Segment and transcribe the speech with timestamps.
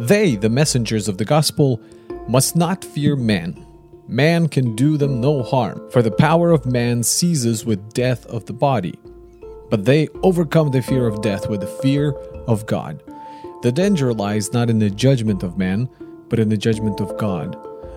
[0.00, 1.80] They, the messengers of the gospel,
[2.28, 3.66] must not fear man.
[4.08, 8.46] Man can do them no harm, for the power of man ceases with death of
[8.46, 8.98] the body.
[9.70, 12.12] But they overcome the fear of death with the fear
[12.46, 13.02] of God.
[13.62, 15.88] The danger lies not in the judgment of man,
[16.28, 17.56] but in the judgment of God,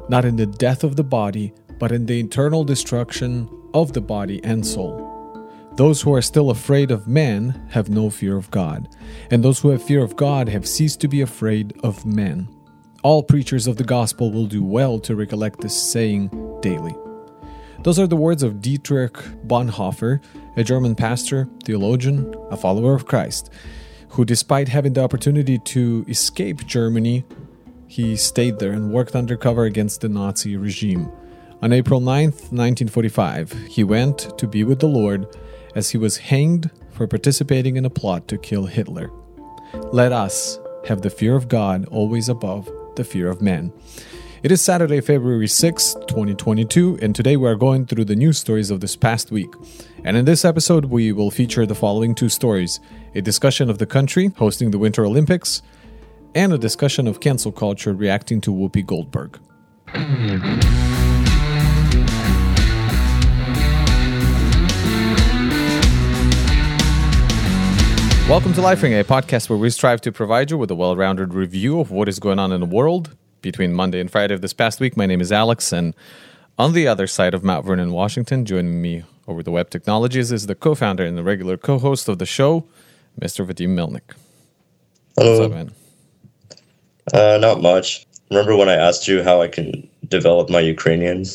[0.10, 4.44] not in the death of the body, but in the eternal destruction of the body
[4.44, 5.15] and soul.
[5.76, 8.88] Those who are still afraid of man have no fear of God,
[9.30, 12.48] and those who have fear of God have ceased to be afraid of men.
[13.04, 16.30] All preachers of the gospel will do well to recollect this saying
[16.62, 16.96] daily.
[17.84, 20.22] Those are the words of Dietrich Bonhoeffer,
[20.56, 23.52] a German pastor, theologian, a follower of Christ,
[24.10, 27.26] who, despite having the opportunity to escape Germany,
[27.88, 31.12] he stayed there and worked undercover against the Nazi regime.
[31.62, 35.28] On April 9th, 1945, he went to be with the Lord
[35.76, 39.12] as he was hanged for participating in a plot to kill Hitler.
[39.92, 40.58] Let us
[40.88, 43.74] have the fear of God always above the fear of man.
[44.42, 48.70] It is Saturday, February 6, 2022, and today we are going through the news stories
[48.70, 49.52] of this past week.
[50.04, 52.80] And in this episode, we will feature the following two stories
[53.16, 55.64] a discussion of the country hosting the Winter Olympics,
[56.36, 59.40] and a discussion of cancel culture reacting to Whoopi Goldberg.
[68.28, 71.36] Welcome to LifeRing, a podcast where we strive to provide you with a well rounded
[71.36, 74.52] review of what is going on in the world between Monday and Friday of this
[74.52, 74.98] past week.
[74.98, 75.94] My name is Alex, and
[76.58, 80.48] on the other side of Mount Vernon, Washington, joining me over the web technologies is
[80.48, 82.66] the co founder and the regular co host of the show,
[83.22, 83.46] Mr.
[83.46, 84.16] Vadim Melnik.
[85.16, 85.40] Hello.
[85.40, 85.72] What's up, man?
[87.14, 88.08] Uh, not much.
[88.32, 91.26] Remember when I asked you how I can develop my Ukrainian?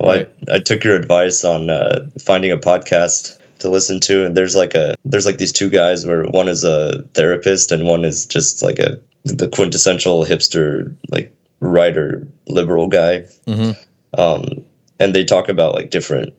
[0.00, 0.34] Well, right.
[0.48, 4.54] I, I took your advice on uh, finding a podcast to listen to and there's
[4.54, 8.26] like a there's like these two guys where one is a therapist and one is
[8.26, 13.20] just like a the quintessential hipster like writer liberal guy.
[13.46, 13.72] Mm-hmm.
[14.20, 14.62] um
[15.00, 16.34] and they talk about like different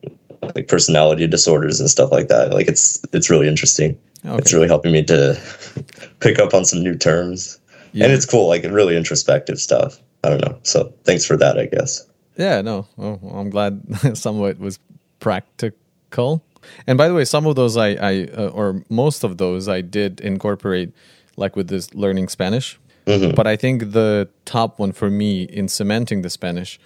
[0.53, 2.53] like personality disorders and stuff like that.
[2.53, 3.97] Like it's it's really interesting.
[4.23, 4.37] Okay.
[4.37, 5.35] it's really helping me to
[6.19, 7.59] pick up on some new terms.
[7.91, 8.05] Yeah.
[8.05, 9.99] and it's cool like really introspective stuff.
[10.23, 10.59] I don't know.
[10.61, 12.05] So thanks for that i guess.
[12.37, 12.85] Yeah no.
[12.97, 13.81] Well, i'm glad
[14.15, 14.77] some of it was
[15.19, 16.43] practical
[16.87, 19.81] and by the way, some of those I, I uh, or most of those I
[19.81, 20.93] did incorporate,
[21.37, 22.79] like with this learning Spanish.
[23.05, 23.35] Mm-hmm.
[23.35, 26.79] But I think the top one for me in cementing the Spanish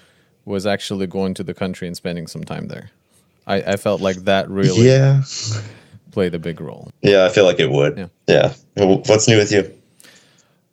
[0.46, 2.92] was actually going to the country and spending some time there.
[3.48, 5.24] I, I felt like that really yeah.
[6.12, 6.92] played a big role.
[7.02, 7.98] Yeah, I feel like it would.
[8.28, 8.54] Yeah.
[8.76, 8.86] yeah.
[8.86, 9.74] What's new with you?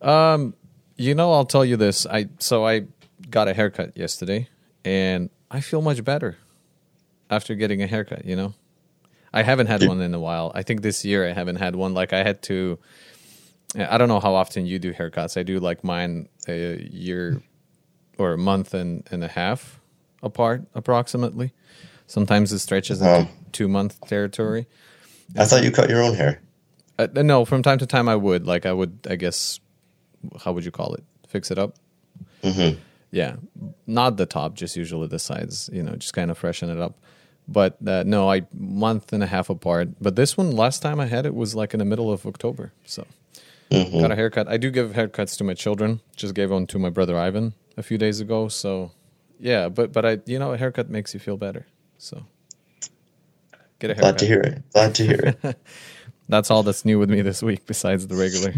[0.06, 0.54] Um,
[0.96, 2.06] you know, I'll tell you this.
[2.06, 2.86] I so I
[3.30, 4.48] got a haircut yesterday,
[4.84, 6.36] and I feel much better
[7.30, 8.24] after getting a haircut.
[8.24, 8.54] You know,
[9.32, 10.52] I haven't had one in a while.
[10.54, 11.94] I think this year I haven't had one.
[11.94, 12.78] Like I had to.
[13.76, 15.36] I don't know how often you do haircuts.
[15.36, 17.42] I do like mine a year
[18.16, 19.80] or a month and, and a half
[20.22, 21.52] apart, approximately.
[22.06, 24.66] Sometimes it stretches into um, two month territory.
[25.36, 26.40] I thought you cut your own hair.
[26.98, 28.46] Uh, no, from time to time I would.
[28.46, 29.60] Like I would, I guess,
[30.40, 31.04] how would you call it?
[31.28, 31.74] Fix it up.
[32.42, 32.78] Mm-hmm.
[33.10, 33.36] Yeah,
[33.86, 35.68] not the top, just usually the sides.
[35.72, 36.98] You know, just kind of freshen it up.
[37.48, 39.88] But uh, no, I month and a half apart.
[40.00, 42.72] But this one, last time I had it was like in the middle of October.
[42.84, 43.06] So
[43.70, 44.00] mm-hmm.
[44.00, 44.48] got a haircut.
[44.48, 46.00] I do give haircuts to my children.
[46.16, 48.48] Just gave one to my brother Ivan a few days ago.
[48.48, 48.90] So
[49.38, 51.66] yeah, but but I you know a haircut makes you feel better.
[51.98, 52.24] So
[53.78, 54.02] get a haircut.
[54.02, 54.62] Glad to hear it.
[54.72, 55.58] Glad to hear it.
[56.28, 58.52] that's all that's new with me this week, besides the regular.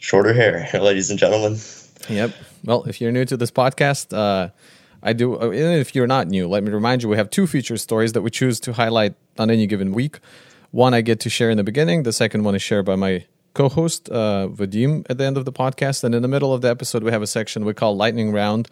[0.00, 1.58] Shorter hair, ladies and gentlemen.
[2.08, 2.32] Yep.
[2.64, 4.50] Well, if you're new to this podcast, uh,
[5.02, 7.76] I do, uh, if you're not new, let me remind you we have two feature
[7.76, 10.20] stories that we choose to highlight on any given week.
[10.70, 13.26] One I get to share in the beginning, the second one is shared by my
[13.54, 16.04] co host, uh, Vadim, at the end of the podcast.
[16.04, 18.68] And in the middle of the episode, we have a section we call Lightning Round,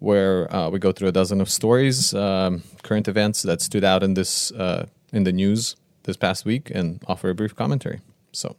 [0.00, 4.02] where uh, we go through a dozen of stories, um, current events that stood out
[4.02, 8.00] in this uh, in the news this past week, and offer a brief commentary.
[8.32, 8.56] So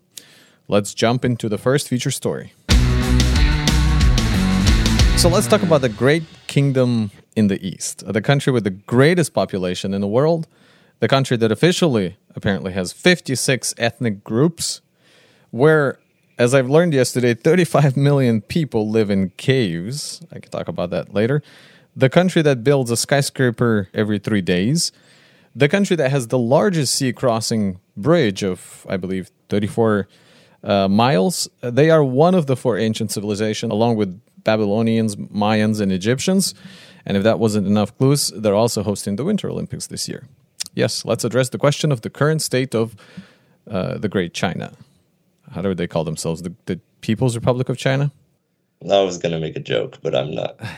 [0.67, 2.53] let's jump into the first feature story.
[5.21, 9.35] So let's talk about the great kingdom in the East, the country with the greatest
[9.35, 10.47] population in the world,
[10.99, 14.81] the country that officially apparently has 56 ethnic groups,
[15.51, 15.99] where,
[16.39, 20.23] as I've learned yesterday, 35 million people live in caves.
[20.31, 21.43] I can talk about that later.
[21.95, 24.91] The country that builds a skyscraper every three days.
[25.55, 30.07] The country that has the largest sea crossing bridge of, I believe, 34
[30.63, 31.47] uh, miles.
[31.61, 36.53] They are one of the four ancient civilizations, along with Babylonians, Mayans, and Egyptians.
[37.05, 40.27] And if that wasn't enough clues, they're also hosting the Winter Olympics this year.
[40.73, 42.95] Yes, let's address the question of the current state of
[43.69, 44.73] uh, the Great China.
[45.51, 46.41] how do they call themselves?
[46.41, 48.11] The, the People's Republic of China?
[48.89, 50.59] I was going to make a joke, but I'm not.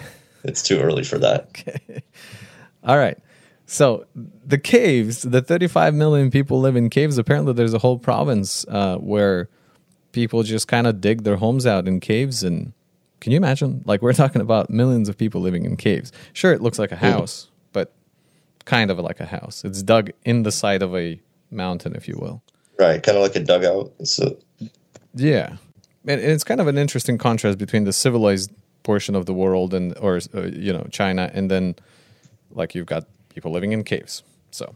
[0.46, 1.48] It's too early for that.
[1.52, 2.04] Okay.
[2.84, 3.18] All right.
[3.66, 7.18] So the caves, the 35 million people live in caves.
[7.18, 9.48] Apparently, there's a whole province uh, where
[10.12, 12.44] people just kind of dig their homes out in caves.
[12.44, 12.74] And
[13.24, 13.82] can you imagine?
[13.86, 16.12] Like we're talking about millions of people living in caves.
[16.34, 17.94] Sure, it looks like a house, but
[18.66, 19.64] kind of like a house.
[19.64, 22.44] It's dug in the side of a mountain, if you will.
[22.78, 23.94] Right, kind of like a dugout.
[24.04, 24.38] So
[25.16, 25.56] yeah,
[26.06, 28.52] and it's kind of an interesting contrast between the civilized
[28.84, 31.76] portion of the world and or uh, you know China, and then
[32.52, 34.22] like you've got people living in caves.
[34.52, 34.76] So,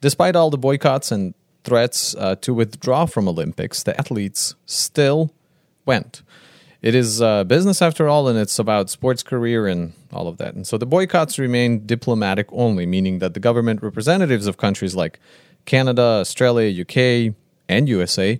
[0.00, 1.34] despite all the boycotts and
[1.64, 5.32] threats uh, to withdraw from Olympics, the athletes still
[5.84, 6.22] went.
[6.84, 10.52] It is uh, business after all, and it's about sports career and all of that.
[10.54, 15.18] And so the boycotts remain diplomatic only, meaning that the government representatives of countries like
[15.64, 17.34] Canada, Australia, UK,
[17.70, 18.38] and USA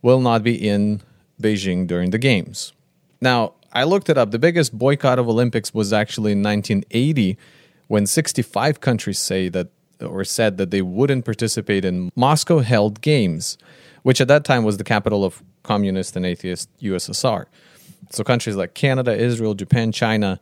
[0.00, 1.02] will not be in
[1.42, 2.72] Beijing during the Games.
[3.20, 4.30] Now, I looked it up.
[4.30, 7.36] The biggest boycott of Olympics was actually in 1980
[7.88, 9.70] when 65 countries say that
[10.00, 13.58] or said that they wouldn't participate in Moscow held games,
[14.06, 17.46] which at that time was the capital of communist and atheist USSR.
[18.10, 20.38] So countries like Canada, Israel, Japan, China,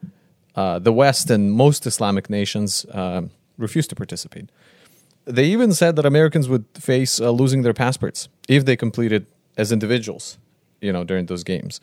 [0.55, 3.23] uh, the West, and most Islamic nations uh,
[3.57, 4.51] refused to participate.
[5.25, 9.25] They even said that Americans would face uh, losing their passports if they completed
[9.57, 10.37] as individuals,
[10.83, 11.81] you know, during those games.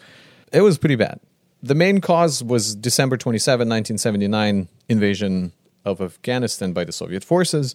[0.54, 1.20] It was pretty bad.
[1.64, 5.52] The main cause was December 27, 1979 invasion
[5.84, 7.74] of Afghanistan by the Soviet forces,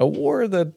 [0.00, 0.72] a war that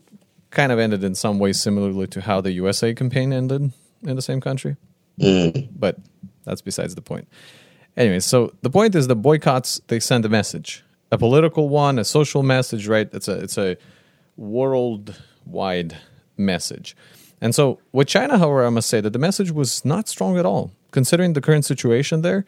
[0.51, 3.71] kind of ended in some ways similarly to how the USA campaign ended
[4.03, 4.77] in the same country.
[5.19, 5.69] Mm.
[5.71, 5.97] But
[6.45, 7.27] that's besides the point.
[7.97, 12.05] Anyway, so the point is the boycotts they send a message, a political one, a
[12.05, 13.09] social message, right?
[13.13, 13.77] It's a it's a
[14.37, 15.97] worldwide
[16.37, 16.95] message.
[17.41, 20.45] And so with China, however, I must say that the message was not strong at
[20.45, 20.71] all.
[20.91, 22.45] Considering the current situation there,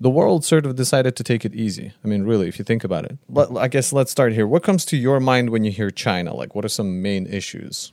[0.00, 1.92] the world sort of decided to take it easy.
[2.04, 3.18] I mean, really, if you think about it.
[3.28, 4.46] But I guess let's start here.
[4.46, 6.34] What comes to your mind when you hear China?
[6.34, 7.92] Like, what are some main issues?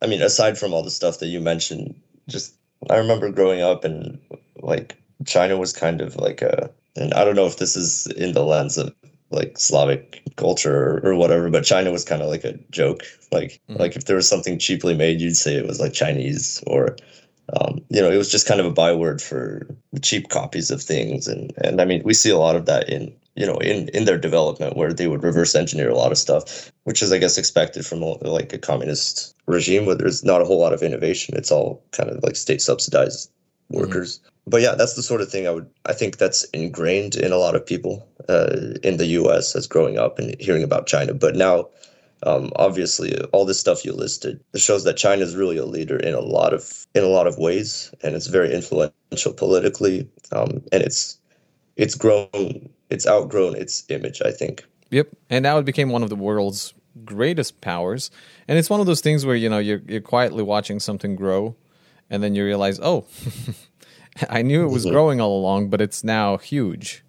[0.00, 1.94] I mean, aside from all the stuff that you mentioned,
[2.28, 2.54] just
[2.90, 4.18] I remember growing up and
[4.56, 4.96] like
[5.26, 8.44] China was kind of like a, and I don't know if this is in the
[8.44, 8.94] lens of
[9.30, 13.02] like Slavic culture or, or whatever, but China was kind of like a joke.
[13.30, 13.80] Like, mm-hmm.
[13.80, 16.96] like if there was something cheaply made, you'd say it was like Chinese or
[17.52, 19.66] um, you know, it was just kind of a byword for
[20.00, 21.28] cheap copies of things.
[21.28, 24.04] And, and I mean, we see a lot of that in, you know, in, in
[24.04, 27.38] their development where they would reverse engineer a lot of stuff, which is, I guess,
[27.38, 31.36] expected from like a communist regime where there's not a whole lot of innovation.
[31.36, 33.80] It's all kind of like state subsidized mm-hmm.
[33.80, 34.18] workers.
[34.18, 34.28] Mm-hmm.
[34.46, 37.36] But yeah, that's the sort of thing I would, I think that's ingrained in a
[37.36, 41.14] lot of people uh, in the US as growing up and hearing about China.
[41.14, 41.68] But now,
[42.24, 45.96] um, obviously, all this stuff you listed it shows that China is really a leader
[45.96, 50.62] in a lot of in a lot of ways, and it's very influential politically, um,
[50.70, 51.18] and it's
[51.76, 54.22] it's grown, it's outgrown its image.
[54.22, 54.64] I think.
[54.90, 56.74] Yep, and now it became one of the world's
[57.04, 58.10] greatest powers,
[58.46, 61.56] and it's one of those things where you know you're you're quietly watching something grow,
[62.08, 63.06] and then you realize, oh,
[64.30, 64.92] I knew it was mm-hmm.
[64.92, 67.04] growing all along, but it's now huge.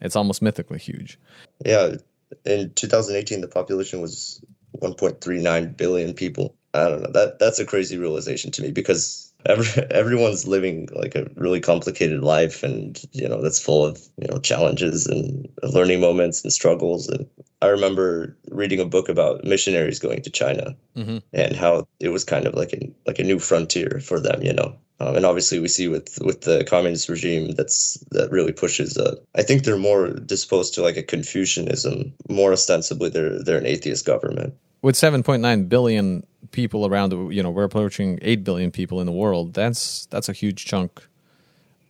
[0.00, 1.18] It's almost mythically huge.
[1.64, 1.96] Yeah,
[2.44, 4.40] in 2018 the population was
[4.82, 6.54] 1.39 billion people.
[6.74, 7.12] I don't know.
[7.12, 12.22] That that's a crazy realization to me because every, everyone's living like a really complicated
[12.22, 17.08] life and you know that's full of you know challenges and learning moments and struggles
[17.08, 17.26] and
[17.62, 21.18] I remember reading a book about missionaries going to China mm-hmm.
[21.32, 24.52] and how it was kind of like a like a new frontier for them, you
[24.52, 24.74] know.
[24.98, 28.98] Um, and obviously, we see with with the communist regime that's that really pushes.
[28.98, 32.12] Uh, I think they're more disposed to like a Confucianism.
[32.28, 34.54] More ostensibly, they're they're an atheist government.
[34.82, 39.54] With 7.9 billion people around, you know, we're approaching 8 billion people in the world.
[39.54, 41.06] That's that's a huge chunk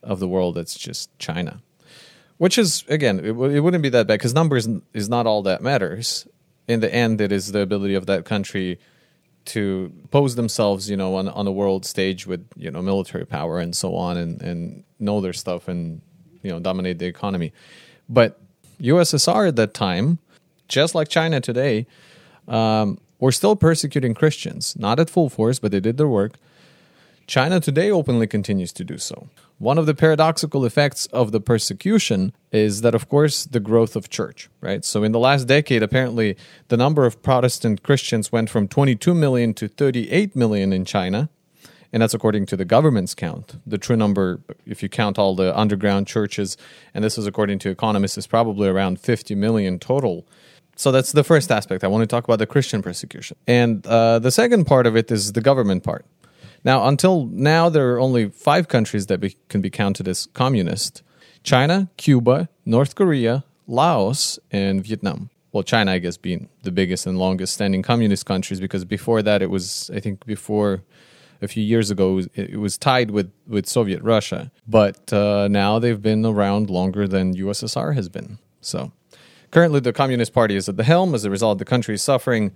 [0.03, 0.55] of the world.
[0.55, 1.61] That's just China,
[2.37, 5.61] which is again, it, it wouldn't be that bad because numbers is not all that
[5.61, 6.27] matters.
[6.67, 8.79] In the end, it is the ability of that country
[9.45, 13.59] to pose themselves, you know, on on the world stage with you know military power
[13.59, 16.01] and so on, and and know their stuff and
[16.41, 17.53] you know dominate the economy.
[18.07, 18.39] But
[18.79, 20.19] USSR at that time,
[20.67, 21.87] just like China today,
[22.47, 26.33] um, were still persecuting Christians, not at full force, but they did their work.
[27.25, 29.29] China today openly continues to do so.
[29.59, 34.09] One of the paradoxical effects of the persecution is that, of course, the growth of
[34.09, 34.83] church, right?
[34.83, 36.35] So, in the last decade, apparently,
[36.67, 41.29] the number of Protestant Christians went from 22 million to 38 million in China.
[41.93, 43.61] And that's according to the government's count.
[43.67, 46.57] The true number, if you count all the underground churches,
[46.91, 50.25] and this is according to economists, is probably around 50 million total.
[50.75, 51.83] So that's the first aspect.
[51.83, 53.37] I want to talk about the Christian persecution.
[53.47, 56.05] And uh, the second part of it is the government part.
[56.63, 61.03] Now, until now, there are only five countries that be, can be counted as communist
[61.43, 65.29] China, Cuba, North Korea, Laos, and Vietnam.
[65.51, 69.41] Well, China, I guess, being the biggest and longest standing communist countries because before that,
[69.41, 70.83] it was, I think, before
[71.41, 74.51] a few years ago, it was tied with, with Soviet Russia.
[74.67, 78.39] But uh, now they've been around longer than USSR has been.
[78.61, 78.93] So
[79.53, 81.15] currently, the Communist Party is at the helm.
[81.15, 82.51] As a result, the country is suffering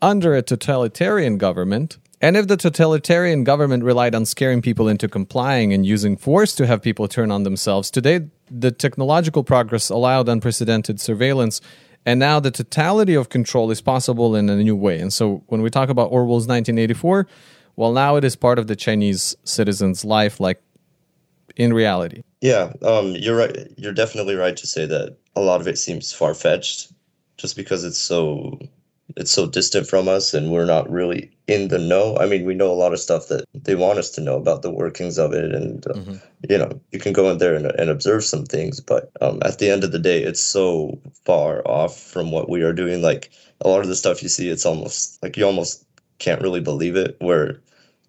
[0.00, 1.98] under a totalitarian government.
[2.20, 6.66] And if the totalitarian government relied on scaring people into complying and using force to
[6.66, 11.60] have people turn on themselves, today the technological progress allowed unprecedented surveillance.
[12.06, 14.98] And now the totality of control is possible in a new way.
[15.00, 17.26] And so when we talk about Orwell's 1984,
[17.74, 20.62] well, now it is part of the Chinese citizen's life, like
[21.56, 22.22] in reality.
[22.46, 23.72] Yeah, um, you're right.
[23.76, 26.92] You're definitely right to say that a lot of it seems far fetched,
[27.38, 28.60] just because it's so
[29.16, 32.16] it's so distant from us and we're not really in the know.
[32.18, 34.62] I mean, we know a lot of stuff that they want us to know about
[34.62, 36.16] the workings of it, and uh, mm-hmm.
[36.48, 39.58] you know, you can go in there and, and observe some things, but um, at
[39.58, 43.02] the end of the day, it's so far off from what we are doing.
[43.02, 43.28] Like
[43.60, 45.84] a lot of the stuff you see, it's almost like you almost
[46.20, 47.16] can't really believe it.
[47.18, 47.60] Where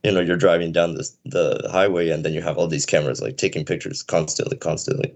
[0.03, 3.21] you know you're driving down this the highway and then you have all these cameras
[3.21, 5.13] like taking pictures constantly, constantly.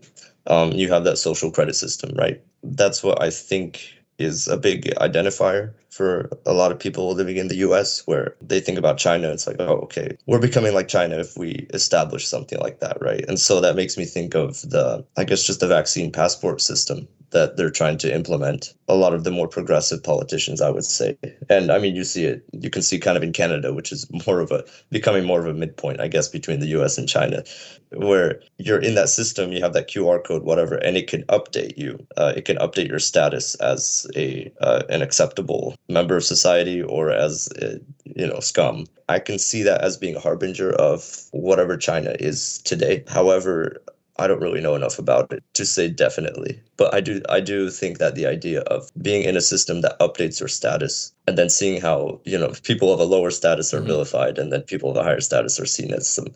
[0.48, 2.42] Um, you have that social credit system, right?
[2.64, 7.48] That's what I think is a big identifier for a lot of people living in
[7.48, 9.30] the US where they think about China.
[9.30, 13.24] It's like, oh, okay, we're becoming like China if we establish something like that, right?
[13.28, 17.08] And so that makes me think of the, I guess, just the vaccine passport system
[17.32, 18.74] that they're trying to implement.
[18.88, 21.18] A lot of the more progressive politicians, I would say.
[21.50, 24.06] And I mean, you see it, you can see kind of in Canada, which is
[24.26, 27.44] more of a becoming more of a midpoint, I guess, between the US and China,
[27.92, 31.78] where you're in that system, you have that QR code, whatever, and it can update
[31.78, 32.06] you.
[32.18, 37.12] Uh, it can update your status as a uh, an acceptable member of society or
[37.12, 38.86] as a, you know scum.
[39.10, 43.04] I can see that as being a harbinger of whatever China is today.
[43.08, 43.82] However,
[44.22, 47.72] I don't really know enough about it to say definitely, but I do I do
[47.72, 51.50] think that the idea of being in a system that updates your status and then
[51.50, 53.88] seeing how you know people of a lower status are mm-hmm.
[53.88, 56.28] vilified and then people of a higher status are seen as some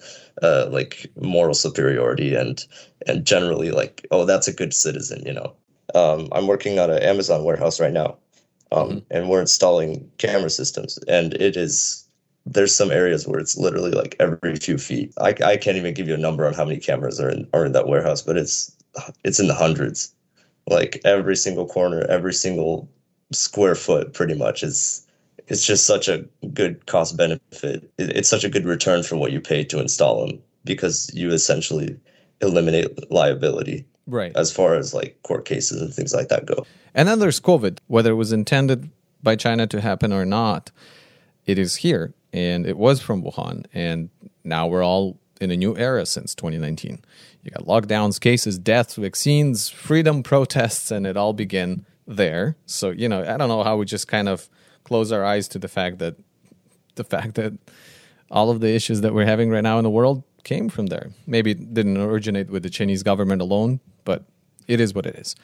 [0.41, 2.65] uh, like moral superiority and
[3.05, 5.53] and generally like oh that's a good citizen you know
[5.93, 8.17] um, I'm working on an Amazon warehouse right now
[8.71, 8.97] um, mm-hmm.
[9.11, 12.04] and we're installing camera systems and it is
[12.45, 15.13] there's some areas where it's literally like every few feet.
[15.19, 17.65] I, I can't even give you a number on how many cameras are in are
[17.65, 18.75] in that warehouse, but it's
[19.23, 20.13] it's in the hundreds.
[20.67, 22.89] Like every single corner, every single
[23.31, 25.05] square foot, pretty much is
[25.47, 27.91] it's just such a good cost benefit.
[27.97, 31.31] It, it's such a good return for what you pay to install them because you
[31.31, 31.99] essentially
[32.41, 33.85] eliminate liability.
[34.07, 34.35] Right.
[34.35, 36.65] As far as like court cases and things like that go.
[36.93, 38.89] And then there's COVID, whether it was intended
[39.23, 40.71] by China to happen or not,
[41.45, 43.65] it is here and it was from Wuhan.
[43.73, 44.09] And
[44.43, 46.99] now we're all in a new era since 2019.
[47.43, 52.57] You got lockdowns, cases, deaths, vaccines, freedom protests, and it all began there.
[52.65, 54.49] So, you know, I don't know how we just kind of
[54.83, 56.17] close our eyes to the fact that
[56.95, 57.53] the fact that
[58.29, 61.11] all of the issues that we're having right now in the world came from there.
[61.25, 64.25] Maybe it didn't originate with the Chinese government alone, but
[64.67, 65.37] it is what it is.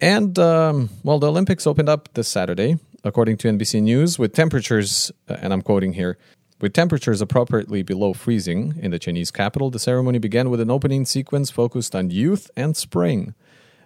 [0.00, 5.10] And, um, well, the Olympics opened up this Saturday according to NBC News, with temperatures,
[5.28, 6.18] uh, and I'm quoting here,
[6.60, 11.06] with temperatures appropriately below freezing in the Chinese capital, the ceremony began with an opening
[11.06, 13.34] sequence focused on youth and spring.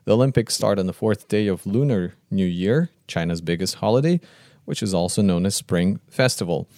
[0.05, 4.21] The Olympics start on the fourth day of Lunar New Year, China's biggest holiday,
[4.65, 6.69] which is also known as Spring Festival.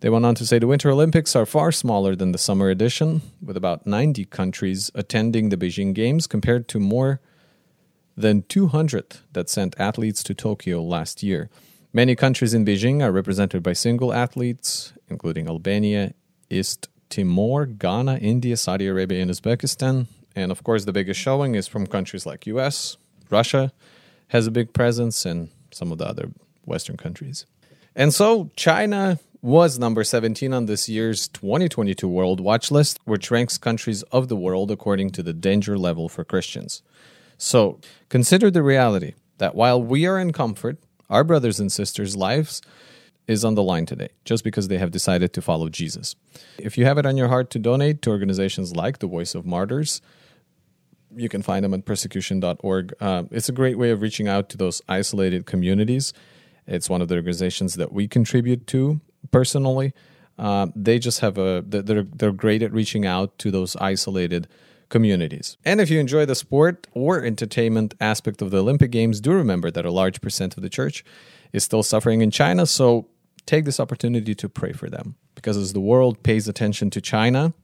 [0.00, 3.22] They went on to say the Winter Olympics are far smaller than the summer edition,
[3.42, 7.20] with about 90 countries attending the Beijing Games compared to more
[8.16, 11.48] than 200 that sent athletes to Tokyo last year.
[11.92, 16.12] Many countries in Beijing are represented by single athletes, including Albania,
[16.50, 20.06] East Timor, Ghana, India, Saudi Arabia, and Uzbekistan.
[20.36, 22.98] And of course, the biggest showing is from countries like US,
[23.30, 23.72] Russia
[24.28, 26.30] has a big presence, and some of the other
[26.66, 27.46] Western countries.
[27.96, 33.56] And so, China was number 17 on this year's 2022 World Watch List, which ranks
[33.56, 36.82] countries of the world according to the danger level for Christians.
[37.38, 37.80] So,
[38.10, 40.76] consider the reality that while we are in comfort,
[41.10, 42.62] our brothers and sisters' lives
[43.26, 46.16] is on the line today just because they have decided to follow Jesus.
[46.58, 49.44] If you have it on your heart to donate to organizations like the Voice of
[49.44, 50.00] Martyrs,
[51.14, 52.94] you can find them at persecution.org.
[53.00, 56.12] Uh, it's a great way of reaching out to those isolated communities.
[56.66, 59.00] It's one of the organizations that we contribute to
[59.30, 59.92] personally.
[60.38, 64.46] Uh, they just have a they're they're great at reaching out to those isolated
[64.88, 65.56] communities.
[65.64, 69.70] And if you enjoy the sport or entertainment aspect of the Olympic Games, do remember
[69.70, 71.04] that a large percent of the church
[71.52, 72.66] is still suffering in China.
[72.66, 73.08] So
[73.46, 75.16] take this opportunity to pray for them.
[75.34, 77.54] Because as the world pays attention to China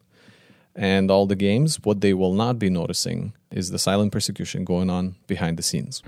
[0.77, 4.91] and all the games, what they will not be noticing is the silent persecution going
[4.91, 6.03] on behind the scenes.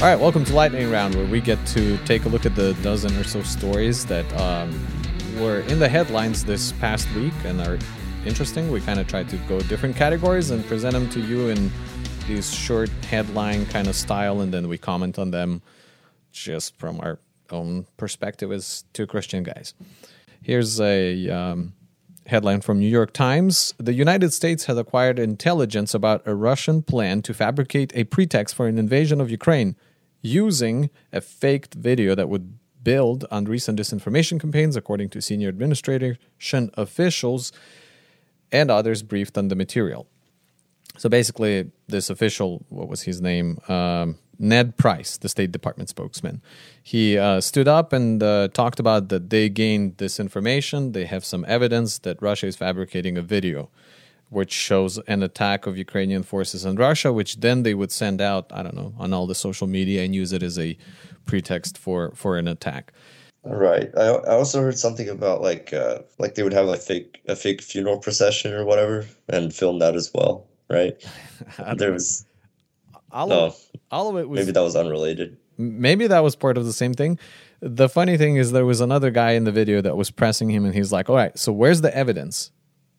[0.00, 2.74] All right, welcome to Lightning Round, where we get to take a look at the
[2.82, 4.86] dozen or so stories that um,
[5.40, 7.78] were in the headlines this past week and are
[8.26, 8.70] interesting.
[8.70, 11.70] We kind of try to go different categories and present them to you in
[12.26, 15.62] these short headline kind of style, and then we comment on them
[16.32, 17.18] just from our
[17.50, 19.74] own perspective as two Christian guys.
[20.42, 21.74] Here's a um,
[22.26, 23.74] headline from New York Times.
[23.78, 28.66] The United States has acquired intelligence about a Russian plan to fabricate a pretext for
[28.66, 29.76] an invasion of Ukraine
[30.22, 36.70] using a faked video that would build on recent disinformation campaigns, according to senior administration
[36.74, 37.52] officials
[38.52, 40.06] and others briefed on the material.
[40.96, 43.58] So basically, this official, what was his name?
[43.68, 46.42] Um, Ned Price, the State Department spokesman,
[46.82, 50.92] he uh, stood up and uh, talked about that they gained this information.
[50.92, 53.70] They have some evidence that Russia is fabricating a video
[54.30, 58.50] which shows an attack of Ukrainian forces in Russia, which then they would send out,
[58.52, 60.76] I don't know, on all the social media and use it as a
[61.24, 62.92] pretext for for an attack.
[63.44, 63.90] Right.
[63.96, 67.36] I, I also heard something about like uh, like they would have a fake a
[67.36, 70.46] fake funeral procession or whatever and film that as well.
[70.70, 70.94] Right.
[71.76, 72.26] there was.
[73.12, 75.36] All of, oh, all of it was maybe that was unrelated.
[75.56, 77.16] Maybe that was part of the same thing.
[77.60, 80.64] The funny thing is there was another guy in the video that was pressing him
[80.64, 82.50] and he's like, "All right, so where's the evidence?"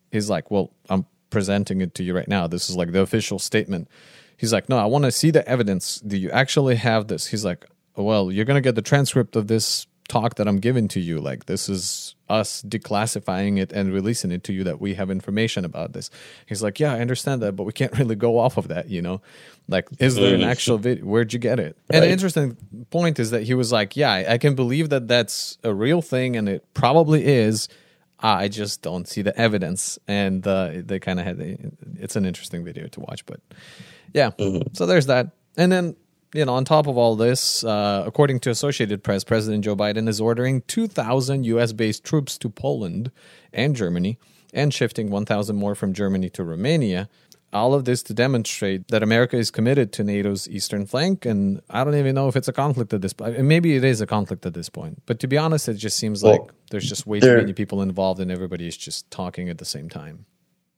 [0.10, 1.05] He's like, "Well, I'm
[1.36, 2.48] presenting it to you right now.
[2.48, 3.89] This is like the official statement.
[4.38, 6.00] He's like, no, I want to see the evidence.
[6.00, 7.27] Do you actually have this?
[7.27, 10.87] He's like, well, you're going to get the transcript of this talk that I'm giving
[10.89, 11.19] to you.
[11.19, 15.65] Like, this is us declassifying it and releasing it to you that we have information
[15.65, 16.09] about this.
[16.45, 19.01] He's like, yeah, I understand that, but we can't really go off of that, you
[19.01, 19.21] know?
[19.67, 20.47] Like, is there an mm.
[20.47, 21.05] actual video?
[21.05, 21.77] Where'd you get it?
[21.89, 21.97] Right.
[21.97, 22.55] And the interesting
[22.91, 26.35] point is that he was like, yeah, I can believe that that's a real thing
[26.35, 27.67] and it probably is
[28.19, 31.39] I just don't see the evidence, and uh, they kind of had.
[31.39, 31.57] A,
[31.96, 33.41] it's an interesting video to watch, but
[34.13, 34.31] yeah.
[34.31, 34.74] Mm-hmm.
[34.74, 35.96] So there's that, and then
[36.33, 40.07] you know, on top of all this, uh, according to Associated Press, President Joe Biden
[40.07, 41.74] is ordering 2,000 U.S.
[41.74, 43.11] based troops to Poland
[43.53, 44.18] and Germany,
[44.53, 47.09] and shifting 1,000 more from Germany to Romania
[47.55, 51.25] all of this to demonstrate that America is committed to NATO's eastern flank.
[51.25, 53.40] And I don't even know if it's a conflict at this point.
[53.40, 55.01] Maybe it is a conflict at this point.
[55.05, 57.81] But to be honest, it just seems well, like there's just way too many people
[57.81, 60.25] involved and everybody is just talking at the same time.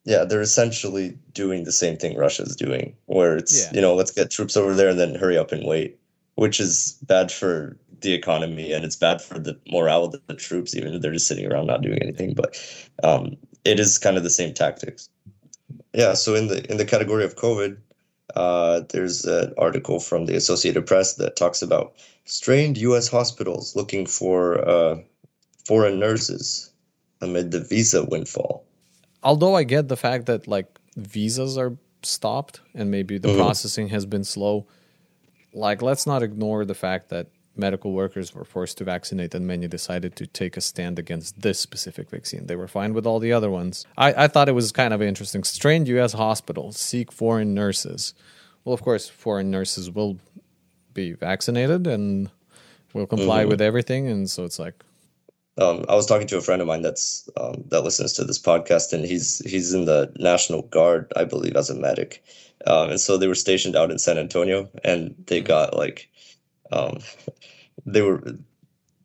[0.08, 3.72] Yeah, they're essentially doing the same thing Russia's doing, where it's, yeah.
[3.74, 6.00] you know, let's get troops over there and then hurry up and wait,
[6.36, 10.78] which is bad for the economy and it's bad for the morale of the troops,
[10.78, 12.34] even if they're just sitting around not doing anything.
[12.34, 12.56] But
[13.04, 15.10] um, it is kind of the same tactics.
[15.93, 17.76] Yeah, so in the in the category of COVID,
[18.36, 23.10] uh, there's an article from the Associated Press that talks about strained U.S.
[23.10, 25.00] hospitals looking for uh,
[25.65, 26.72] foreign nurses
[27.20, 28.67] amid the visa windfall.
[29.24, 33.38] Although I get the fact that like visas are stopped and maybe the mm-hmm.
[33.38, 34.68] processing has been slow,
[35.54, 39.68] like let's not ignore the fact that medical workers were forced to vaccinate and many
[39.68, 42.46] decided to take a stand against this specific vaccine.
[42.46, 43.86] They were fine with all the other ones.
[43.98, 45.44] I, I thought it was kind of interesting.
[45.44, 46.14] Strained U.S.
[46.14, 48.14] hospitals seek foreign nurses.
[48.64, 50.20] Well, of course, foreign nurses will
[50.94, 52.30] be vaccinated and
[52.94, 53.50] will comply mm-hmm.
[53.50, 54.08] with everything.
[54.08, 54.84] And so it's like,
[55.58, 58.39] um, I was talking to a friend of mine that's um, that listens to this
[58.39, 62.24] podcast, and he's he's in the National Guard, I believe, as a medic.
[62.65, 65.48] Um, and so they were stationed out in San Antonio, and they mm-hmm.
[65.48, 66.10] got like
[66.72, 67.00] um,
[67.86, 68.24] they were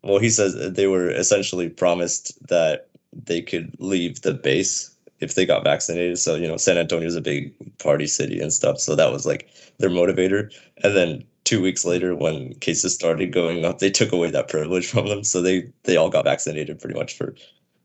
[0.03, 5.47] well he says they were essentially promised that they could leave the base if they
[5.47, 8.97] got vaccinated so you know san Antonio is a big party city and stuff so
[8.97, 13.79] that was like their motivator and then two weeks later when cases started going up
[13.79, 17.15] they took away that privilege from them so they they all got vaccinated pretty much
[17.15, 17.35] for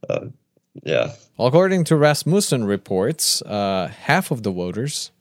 [0.10, 0.25] uh,
[0.84, 5.12] yeah according to rasmussen reports uh, half of the voters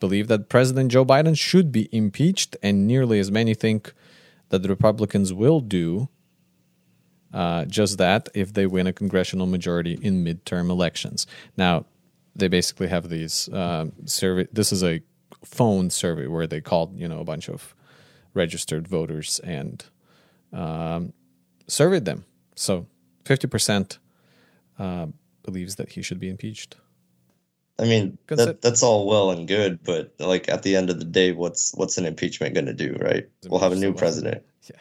[0.00, 3.92] believe that president joe biden should be impeached and nearly as many think
[4.48, 6.08] that the Republicans will do
[7.32, 11.26] uh, just that if they win a congressional majority in midterm elections.
[11.56, 11.84] Now,
[12.34, 14.48] they basically have these uh, survey.
[14.50, 15.02] This is a
[15.44, 17.74] phone survey where they called you know a bunch of
[18.34, 19.84] registered voters and
[20.52, 21.12] um,
[21.66, 22.24] surveyed them.
[22.54, 22.86] So
[23.24, 23.98] fifty percent
[24.78, 25.06] uh,
[25.44, 26.76] believes that he should be impeached.
[27.80, 31.04] I mean, that, that's all well and good, but like at the end of the
[31.04, 33.28] day, what's what's an impeachment going to do, right?
[33.46, 34.42] We'll have a new president.
[34.68, 34.76] Yeah.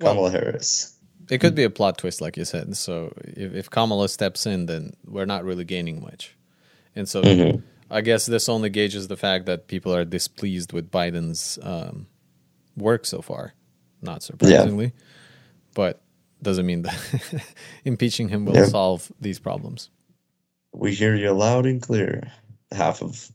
[0.00, 0.96] Well, Kamala Harris.
[1.30, 2.76] It could be a plot twist, like you said.
[2.76, 6.34] So if, if Kamala steps in, then we're not really gaining much.
[6.96, 7.60] And so mm-hmm.
[7.90, 12.06] I guess this only gauges the fact that people are displeased with Biden's um,
[12.76, 13.54] worked so far,
[14.00, 14.86] not surprisingly.
[14.86, 15.04] Yeah.
[15.74, 16.02] But
[16.42, 17.44] doesn't mean that
[17.84, 18.66] impeaching him will yeah.
[18.66, 19.90] solve these problems.
[20.72, 22.30] We hear you loud and clear,
[22.72, 23.30] half of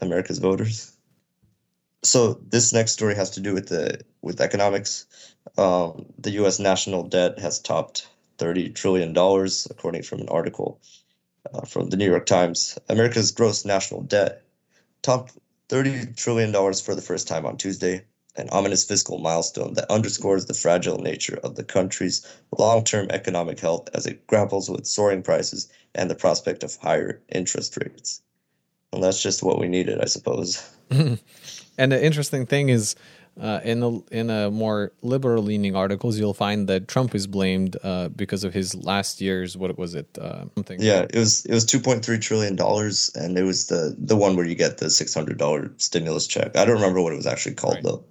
[0.00, 0.92] America's voters.
[2.02, 5.06] So this next story has to do with the with economics.
[5.58, 6.60] Um, the U.S.
[6.60, 10.80] national debt has topped thirty trillion dollars, according from an article
[11.52, 12.78] uh, from the New York Times.
[12.88, 14.42] America's gross national debt
[15.02, 15.32] topped
[15.68, 18.04] thirty trillion dollars for the first time on Tuesday,
[18.36, 23.88] an ominous fiscal milestone that underscores the fragile nature of the country's long-term economic health
[23.94, 28.22] as it grapples with soaring prices and the prospect of higher interest rates.
[28.92, 30.62] And that's just what we needed, I suppose.
[30.90, 32.94] and the interesting thing is,
[33.40, 37.76] uh, in a in a more liberal leaning articles, you'll find that Trump is blamed
[37.82, 40.06] uh, because of his last year's what was it?
[40.18, 40.80] Uh, something.
[40.80, 44.16] Yeah, it was it was two point three trillion dollars, and it was the the
[44.16, 46.56] one where you get the six hundred dollar stimulus check.
[46.56, 47.84] I don't remember what it was actually called right.
[47.84, 48.04] though.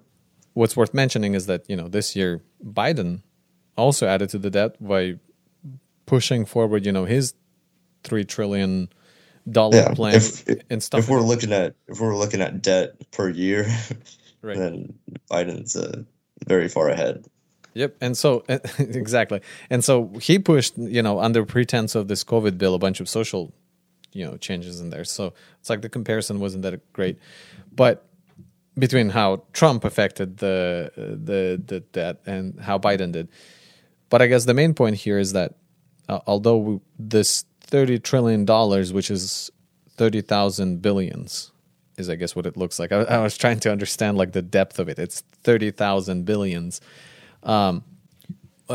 [0.53, 3.21] What's worth mentioning is that you know this year Biden
[3.75, 5.15] also added to the debt by
[6.05, 7.33] pushing forward, you know, his
[8.03, 8.89] three trillion
[9.49, 11.01] dollar yeah, plan if, and stuff.
[11.01, 13.67] If we're looking at if we're looking at debt per year,
[14.45, 14.57] right.
[14.57, 14.93] then
[15.31, 16.03] Biden's uh,
[16.47, 17.25] very far ahead.
[17.73, 18.45] Yep, and so
[18.79, 23.01] exactly, and so he pushed, you know, under pretense of this COVID bill, a bunch
[23.01, 23.53] of social,
[24.13, 25.03] you know, changes in there.
[25.03, 27.19] So it's like the comparison wasn't that great,
[27.73, 28.05] but
[28.77, 33.29] between how Trump affected the the the debt and how Biden did.
[34.09, 35.55] But I guess the main point here is that
[36.07, 39.51] uh, although this thirty trillion dollars, which is
[39.89, 41.51] thirty thousand billions,
[41.97, 42.91] is I guess what it looks like.
[42.91, 44.99] I, I, was trying to understand like the depth of it.
[44.99, 46.81] It's thirty thousand billions,
[47.43, 47.83] um,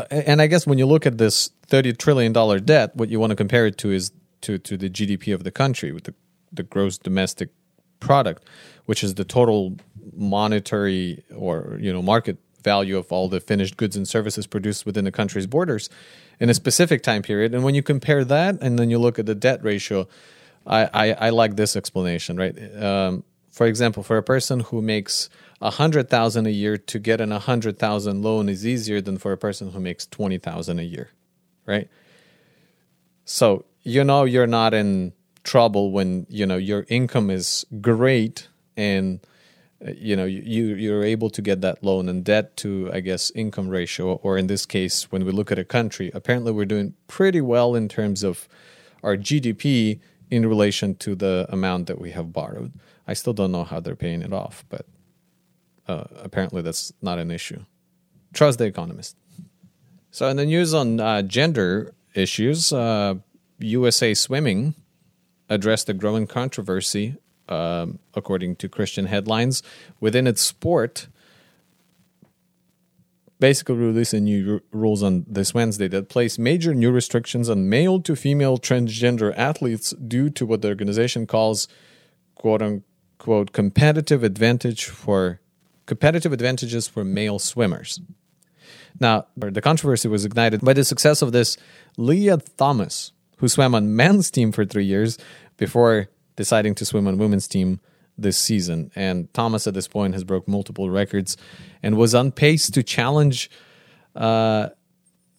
[0.09, 3.31] and I guess when you look at this thirty trillion dollar debt, what you want
[3.31, 6.13] to compare it to is to to the GDP of the country, with the
[6.51, 7.49] the gross domestic
[7.99, 8.43] product,
[8.85, 9.77] which is the total
[10.13, 15.05] monetary or you know market value of all the finished goods and services produced within
[15.05, 15.89] the country's borders
[16.39, 17.53] in a specific time period.
[17.53, 20.07] And when you compare that and then you look at the debt ratio,
[20.65, 22.55] I, I, I like this explanation, right?
[22.81, 25.29] Um, for example, for a person who makes
[25.61, 29.17] a hundred thousand a year to get an a hundred thousand loan is easier than
[29.17, 31.09] for a person who makes twenty thousand a year,
[31.65, 31.89] right?
[33.25, 38.47] So you know you're not in trouble when you know your income is great
[38.77, 39.19] and
[39.95, 43.67] you know you you're able to get that loan and debt to i guess income
[43.67, 47.41] ratio or in this case when we look at a country apparently we're doing pretty
[47.41, 48.47] well in terms of
[49.03, 49.99] our gdp
[50.31, 52.71] in relation to the amount that we have borrowed.
[53.07, 54.85] I still don't know how they're paying it off but
[55.87, 57.63] uh, apparently that's not an issue.
[58.33, 59.15] Trust the economist.
[60.09, 63.15] So in the news on uh, gender issues uh,
[63.59, 64.73] usa swimming
[65.49, 67.17] addressed the growing controversy
[67.51, 69.61] um, according to Christian headlines,
[69.99, 71.07] within its sport.
[73.41, 78.15] Basically, releasing new rules on this Wednesday that place major new restrictions on male to
[78.15, 81.67] female transgender athletes due to what the organization calls
[82.35, 85.39] "quote unquote" competitive advantage for
[85.87, 87.99] competitive advantages for male swimmers.
[88.99, 91.57] Now, the controversy was ignited by the success of this
[91.97, 95.17] Lia Thomas, who swam on men's team for three years
[95.57, 97.79] before deciding to swim on women's team
[98.21, 98.91] this season.
[98.95, 101.37] And Thomas at this point has broke multiple records
[101.83, 103.49] and was on pace to challenge
[104.15, 104.69] uh,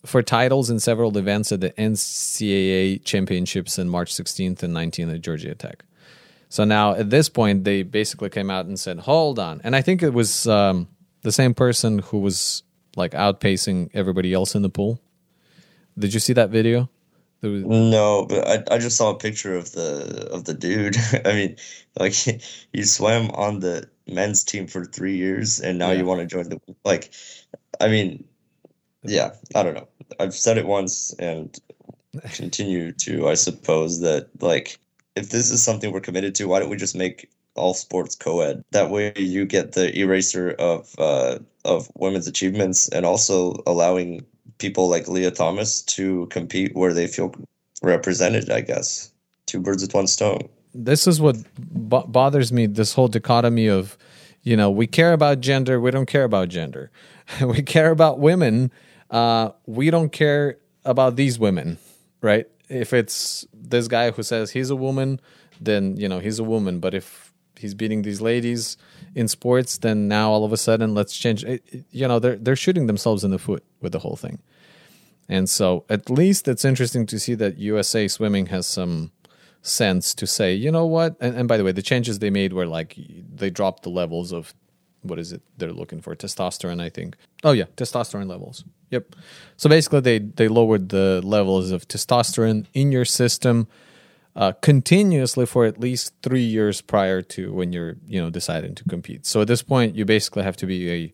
[0.05, 5.21] for titles in several events at the NCAA championships in March 16th and 19th at
[5.21, 5.85] Georgia Tech.
[6.49, 9.81] So now at this point, they basically came out and said, "Hold on," and I
[9.81, 10.87] think it was um,
[11.23, 12.62] the same person who was
[12.95, 15.01] like outpacing everybody else in the pool.
[15.99, 16.90] Did you see that video?
[17.43, 17.65] Was...
[17.65, 20.97] No, but I, I just saw a picture of the of the dude.
[21.25, 21.57] I mean,
[21.99, 22.13] like
[22.73, 25.99] he swam on the men's team for three years, and now yeah.
[25.99, 27.13] you want to join the like.
[27.81, 28.25] I mean,
[29.03, 29.89] yeah, I don't know.
[30.21, 31.59] I've said it once and
[32.35, 33.29] continue to.
[33.29, 34.79] I suppose that like
[35.17, 38.65] if this is something we're committed to, why don't we just make all sports co-ed?
[38.71, 44.25] That way, you get the eraser of uh, of women's achievements, and also allowing
[44.59, 47.35] people like Lia Thomas to compete where they feel
[47.83, 49.12] represented, I guess.
[49.47, 50.49] Two birds with one stone.
[50.75, 53.99] This is what bothers me this whole dichotomy of,
[54.43, 56.91] you know, we care about gender, we don't care about gender.
[57.45, 58.73] we care about women,
[59.11, 61.79] uh, we don't care about these women,
[62.21, 62.47] right?
[62.69, 65.21] If it's this guy who says he's a woman,
[65.61, 66.81] then, you know, he's a woman.
[66.81, 68.77] But if he's beating these ladies
[69.14, 71.44] in sports, then now all of a sudden let's change.
[71.44, 74.38] It, it, you know, they're they're shooting themselves in the foot with the whole thing.
[75.29, 79.12] And so at least it's interesting to see that USA Swimming has some
[79.62, 81.16] sense to say, you know what?
[81.20, 82.96] And, and by the way, the changes they made were like
[83.35, 84.55] they dropped the levels of
[85.03, 86.14] what is it they're looking for?
[86.14, 87.16] Testosterone, I think.
[87.44, 88.64] Oh yeah, testosterone levels.
[88.90, 89.16] Yep.
[89.57, 93.68] So basically, they they lowered the levels of testosterone in your system
[94.35, 98.85] uh, continuously for at least three years prior to when you're you know deciding to
[98.85, 99.27] compete.
[99.27, 101.12] So at this point, you basically have to be a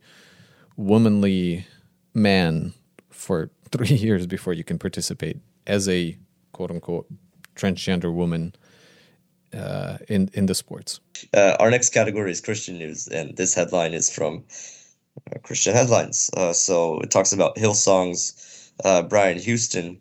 [0.77, 1.67] womanly
[2.15, 2.73] man
[3.11, 6.17] for three years before you can participate as a
[6.53, 7.07] quote unquote
[7.55, 8.55] transgender woman
[9.53, 11.01] uh, in in the sports.
[11.35, 14.45] Uh, our next category is Christian news, and this headline is from
[15.33, 16.31] uh, Christian Headlines.
[16.37, 19.99] Uh, so it talks about Hillsong's uh, Brian Houston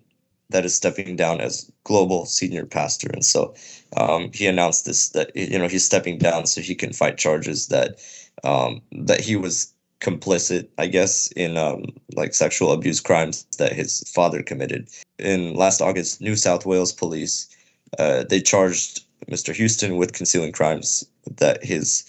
[0.49, 3.53] that is stepping down as global senior pastor, and so
[3.95, 7.67] um, he announced this that you know he's stepping down so he can fight charges
[7.67, 7.99] that
[8.43, 14.03] um, that he was complicit, I guess, in um, like sexual abuse crimes that his
[14.13, 14.89] father committed.
[15.17, 17.49] In last August, New South Wales police
[17.97, 19.53] uh, they charged Mr.
[19.53, 21.03] Houston with concealing crimes
[21.37, 22.03] that his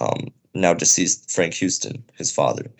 [0.00, 2.70] um, now deceased Frank Houston, his father,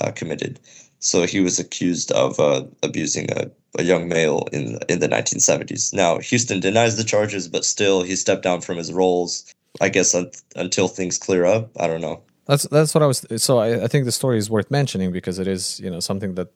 [0.00, 0.60] uh, committed.
[1.02, 5.92] So he was accused of uh, abusing a, a young male in in the 1970s.
[5.92, 9.52] Now Houston denies the charges, but still he stepped down from his roles.
[9.80, 11.70] I guess un- until things clear up.
[11.78, 12.22] I don't know.
[12.46, 13.26] That's that's what I was.
[13.36, 16.36] So I, I think the story is worth mentioning because it is you know something
[16.36, 16.48] that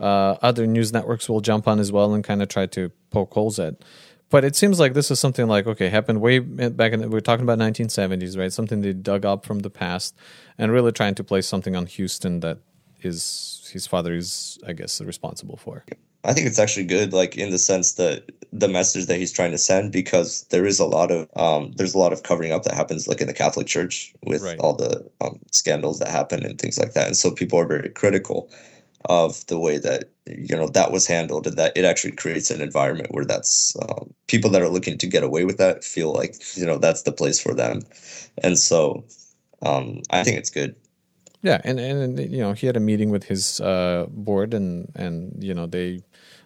[0.00, 3.34] uh, other news networks will jump on as well and kind of try to poke
[3.34, 3.74] holes at.
[4.30, 7.00] But it seems like this is something like okay, happened way back in.
[7.00, 8.52] The, we're talking about 1970s, right?
[8.52, 10.14] Something they dug up from the past,
[10.56, 12.58] and really trying to place something on Houston that
[13.02, 15.84] is his father is, I guess, responsible for.
[16.24, 19.52] I think it's actually good, like in the sense that the message that he's trying
[19.52, 22.64] to send, because there is a lot of um, there's a lot of covering up
[22.64, 24.58] that happens, like in the Catholic Church, with right.
[24.58, 27.90] all the um, scandals that happen and things like that, and so people are very
[27.90, 28.50] critical
[29.04, 32.60] of the way that you know that was handled and that it actually creates an
[32.60, 36.34] environment where that's um, people that are looking to get away with that feel like
[36.56, 37.80] you know that's the place for them
[38.42, 39.04] and so
[39.62, 40.74] um, i think it's good
[41.42, 45.42] yeah and and you know he had a meeting with his uh, board and and
[45.42, 46.02] you know they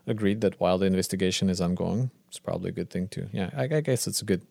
[0.06, 3.64] agreed that while the investigation is ongoing it's probably a good thing too yeah i,
[3.64, 4.42] I guess it's a good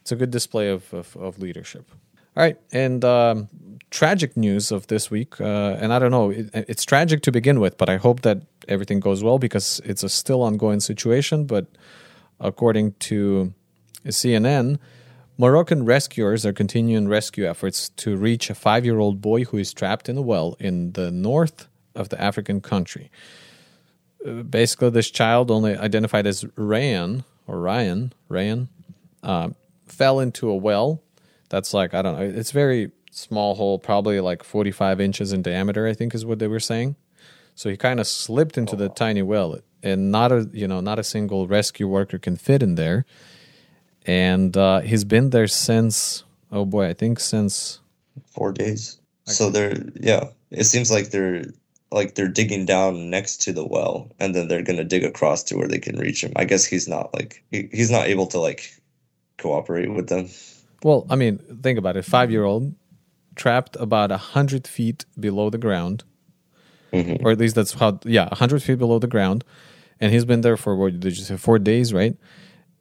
[0.00, 1.90] it's a good display of, of, of leadership
[2.36, 3.48] all right, and um,
[3.90, 7.58] tragic news of this week, uh, and I don't know, it, it's tragic to begin
[7.58, 11.44] with, but I hope that everything goes well because it's a still ongoing situation.
[11.44, 11.66] But
[12.38, 13.52] according to
[14.06, 14.78] CNN,
[15.40, 19.72] Moroccan rescuers are continuing rescue efforts to reach a five year old boy who is
[19.72, 23.10] trapped in a well in the north of the African country.
[24.22, 28.68] Uh, basically, this child, only identified as Ryan or Ryan, Ryan,
[29.22, 29.48] uh,
[29.86, 31.02] fell into a well
[31.48, 32.38] that's like I don't know.
[32.38, 35.86] It's very small hole, probably like 45 inches in diameter.
[35.86, 36.96] I think is what they were saying.
[37.54, 40.98] So he kind of slipped into the tiny well, and not a you know not
[40.98, 43.06] a single rescue worker can fit in there.
[44.06, 47.80] And uh, he's been there since oh boy, I think since
[48.26, 48.98] four days.
[49.26, 50.24] So they're yeah.
[50.50, 51.44] It seems like they're
[51.92, 55.56] like they're digging down next to the well, and then they're gonna dig across to
[55.56, 56.32] where they can reach him.
[56.36, 58.80] I guess he's not like he, he's not able to like
[59.38, 60.28] cooperate with them.
[60.82, 62.04] Well, I mean, think about it.
[62.04, 62.74] Five year old
[63.36, 66.04] trapped about a hundred feet below the ground,
[66.92, 67.24] mm-hmm.
[67.24, 68.00] or at least that's how.
[68.04, 69.44] Yeah, a hundred feet below the ground,
[70.00, 71.36] and he's been there for what did you say?
[71.36, 72.16] Four days, right?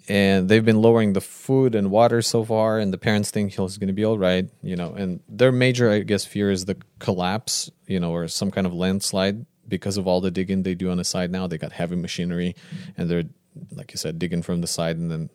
[0.07, 3.77] And they've been lowering the food and water so far, and the parents think he's
[3.77, 4.93] going to be all right, you know.
[4.93, 8.73] And their major, I guess, fear is the collapse, you know, or some kind of
[8.73, 11.45] landslide because of all the digging they do on the side now.
[11.45, 12.55] They got heavy machinery,
[12.97, 13.25] and they're,
[13.71, 15.29] like you said, digging from the side and then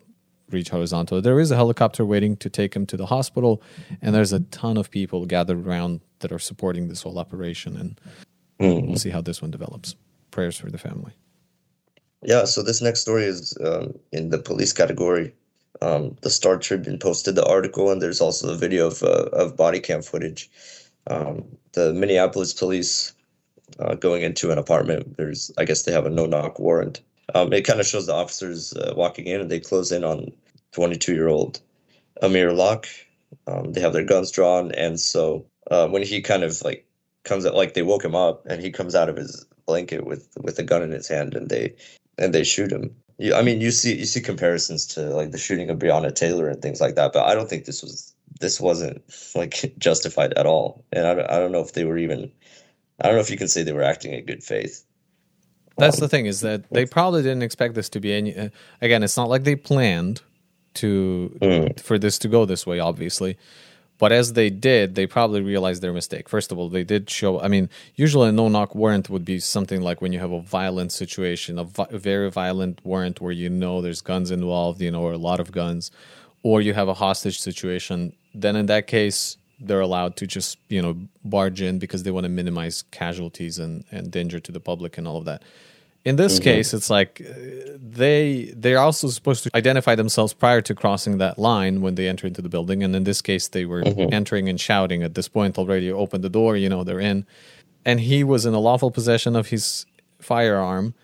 [0.51, 1.21] reach horizontal.
[1.21, 3.63] There is a helicopter waiting to take him to the hospital,
[4.03, 7.77] and there's a ton of people gathered around that are supporting this whole operation.
[7.77, 8.01] And
[8.61, 8.89] mm-hmm.
[8.89, 9.95] we'll see how this one develops.
[10.31, 11.13] Prayers for the family.
[12.25, 15.35] Yeah, so this next story is um, in the police category.
[15.83, 19.57] Um, the Star Tribune posted the article, and there's also a video of, uh, of
[19.57, 20.51] body cam footage.
[21.07, 23.13] Um, the Minneapolis police
[23.79, 25.17] uh, going into an apartment.
[25.19, 27.03] There's, I guess, they have a no knock warrant.
[27.35, 30.33] Um, it kind of shows the officers uh, walking in, and they close in on
[30.73, 31.61] 22 year old
[32.23, 32.87] Amir Locke.
[33.47, 36.87] Um, they have their guns drawn, and so uh, when he kind of like
[37.25, 40.29] comes out, like they woke him up, and he comes out of his blanket with
[40.41, 41.75] with a gun in his hand, and they
[42.19, 42.95] and they shoot him.
[43.19, 46.49] You, I mean, you see you see comparisons to like the shooting of Breonna Taylor
[46.49, 49.03] and things like that, but I don't think this was this wasn't
[49.35, 52.31] like justified at all, and I, I don't know if they were even
[53.01, 54.85] I don't know if you can say they were acting in good faith.
[55.77, 58.37] That's um, the thing is that they probably didn't expect this to be any.
[58.37, 58.49] Uh,
[58.81, 60.23] again, it's not like they planned
[60.75, 61.81] to mm.
[61.81, 63.37] for this to go this way, obviously.
[63.99, 66.29] But as they did, they probably realized their mistake.
[66.29, 67.41] First of all, they did show.
[67.41, 70.41] I mean, usually a no knock warrant would be something like when you have a
[70.41, 75.03] violent situation, a, vi- very violent warrant where you know there's guns involved, you know,
[75.03, 75.93] or a lot of guns,
[76.43, 78.13] or you have a hostage situation.
[78.35, 82.25] Then in that case, they're allowed to just you know barge in because they want
[82.25, 85.43] to minimize casualties and and danger to the public and all of that.
[86.05, 86.45] In this mm-hmm.
[86.45, 91.39] case, it's like uh, they they're also supposed to identify themselves prior to crossing that
[91.39, 92.83] line when they enter into the building.
[92.83, 94.13] And in this case, they were mm-hmm.
[94.13, 95.91] entering and shouting at this point already.
[95.91, 97.27] Open the door, you know they're in,
[97.85, 99.87] and he was in a lawful possession of his
[100.21, 100.95] firearm.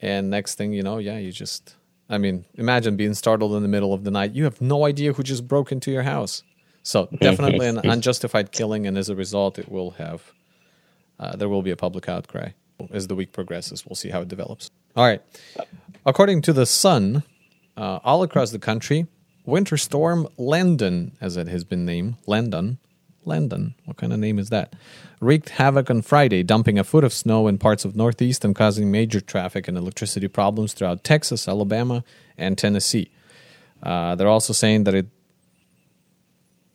[0.00, 1.76] And next thing you know, yeah, you just
[2.10, 4.32] I mean, imagine being startled in the middle of the night.
[4.32, 6.42] You have no idea who just broke into your house.
[6.82, 10.32] So definitely an unjustified killing, and as a result, it will have
[11.18, 12.50] uh, there will be a public outcry
[12.90, 13.86] as the week progresses.
[13.86, 14.70] We'll see how it develops.
[14.96, 15.22] All right.
[16.06, 17.22] According to the Sun,
[17.76, 19.06] uh, all across the country,
[19.44, 22.78] winter storm Landon, as it has been named, Landon,
[23.24, 24.74] Landon, what kind of name is that?
[25.20, 28.90] Wreaked havoc on Friday, dumping a foot of snow in parts of Northeast and causing
[28.90, 32.04] major traffic and electricity problems throughout Texas, Alabama,
[32.36, 33.10] and Tennessee.
[33.82, 35.06] Uh, they're also saying that it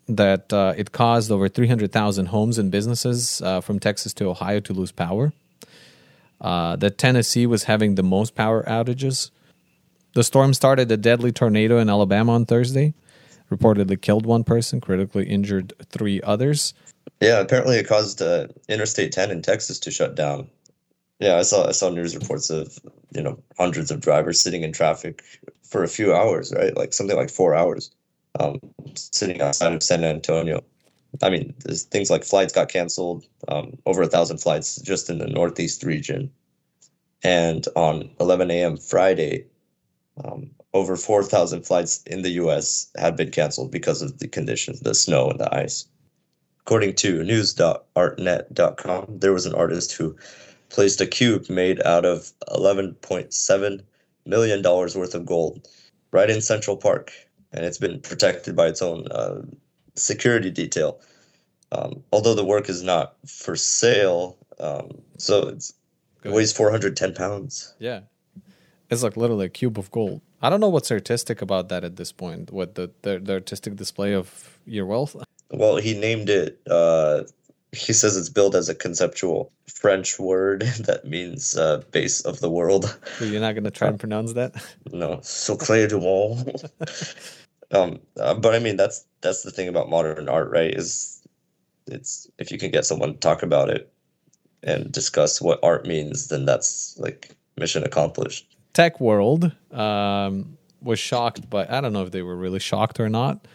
[0.08, 4.74] that uh, it caused over 300,000 homes and businesses uh, from Texas to Ohio to
[4.74, 5.32] lose power
[6.42, 9.32] uh, that Tennessee was having the most power outages.
[10.14, 12.94] The storm started a deadly tornado in Alabama on Thursday,
[13.52, 16.74] reportedly killed one person, critically injured three others.
[17.22, 20.50] Yeah, apparently it caused uh, Interstate 10 in Texas to shut down.
[21.20, 22.80] Yeah, I saw I saw news reports of
[23.12, 25.22] you know hundreds of drivers sitting in traffic
[25.64, 26.76] for a few hours, right?
[26.76, 27.92] Like something like four hours,
[28.40, 28.60] um,
[28.96, 30.64] sitting outside of San Antonio.
[31.22, 35.28] I mean, things like flights got canceled, um, over a thousand flights just in the
[35.28, 36.32] Northeast region.
[37.24, 38.78] And on 11 a.m.
[38.78, 39.46] Friday,
[40.24, 44.94] um, over 4,000 flights in the US had been canceled because of the conditions, the
[44.94, 45.86] snow and the ice.
[46.62, 50.16] According to news.artnet.com, there was an artist who
[50.70, 53.82] placed a cube made out of $11.7
[54.26, 55.68] million worth of gold
[56.12, 57.12] right in Central Park.
[57.52, 59.42] And it's been protected by its own uh,
[59.96, 61.00] security detail.
[61.72, 65.72] Um, although the work is not for sale, um, so it
[66.26, 67.76] weighs 410 pounds.
[67.80, 68.02] Yeah,
[68.90, 70.22] it's like literally a cube of gold.
[70.42, 72.52] I don't know what's artistic about that at this point.
[72.52, 75.16] What the the, the artistic display of your wealth?
[75.52, 76.60] Well, he named it.
[76.70, 77.24] Uh,
[77.72, 82.50] he says it's built as a conceptual French word that means uh, base of the
[82.50, 82.98] world.
[83.18, 84.56] So you're not going to try and pronounce that?
[84.92, 86.70] No, Soclé du Monde.
[87.72, 90.74] um, uh, but I mean, that's that's the thing about modern art, right?
[90.74, 91.22] Is
[91.88, 93.92] it's if you can get someone to talk about it
[94.64, 98.56] and discuss what art means, then that's like mission accomplished.
[98.74, 103.10] Tech World um, was shocked, but I don't know if they were really shocked or
[103.10, 103.48] not.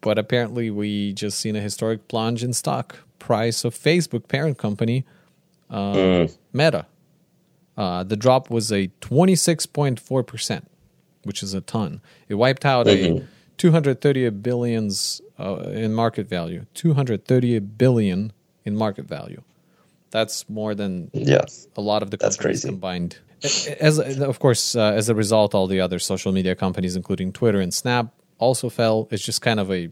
[0.00, 5.06] But apparently, we just seen a historic plunge in stock price of Facebook parent company,
[5.70, 6.36] uh, mm.
[6.52, 6.86] Meta.
[7.76, 10.62] Uh, the drop was a 26.4%,
[11.24, 12.02] which is a ton.
[12.28, 13.24] It wiped out mm-hmm.
[13.24, 13.26] a
[13.58, 16.66] 230 billions uh, in market value.
[16.74, 18.32] 230 billion
[18.64, 19.42] in market value.
[20.10, 21.44] That's more than yeah.
[21.76, 23.18] a lot of the companies combined.
[23.80, 27.60] As of course, uh, as a result, all the other social media companies, including Twitter
[27.60, 29.08] and Snap, also fell.
[29.10, 29.90] It's just kind of a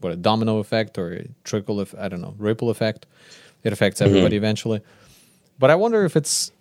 [0.00, 3.06] what a domino effect or a trickle of I don't know ripple effect.
[3.62, 4.08] It affects mm-hmm.
[4.08, 4.44] everybody mm-hmm.
[4.44, 4.80] eventually.
[5.58, 6.52] But I wonder if it's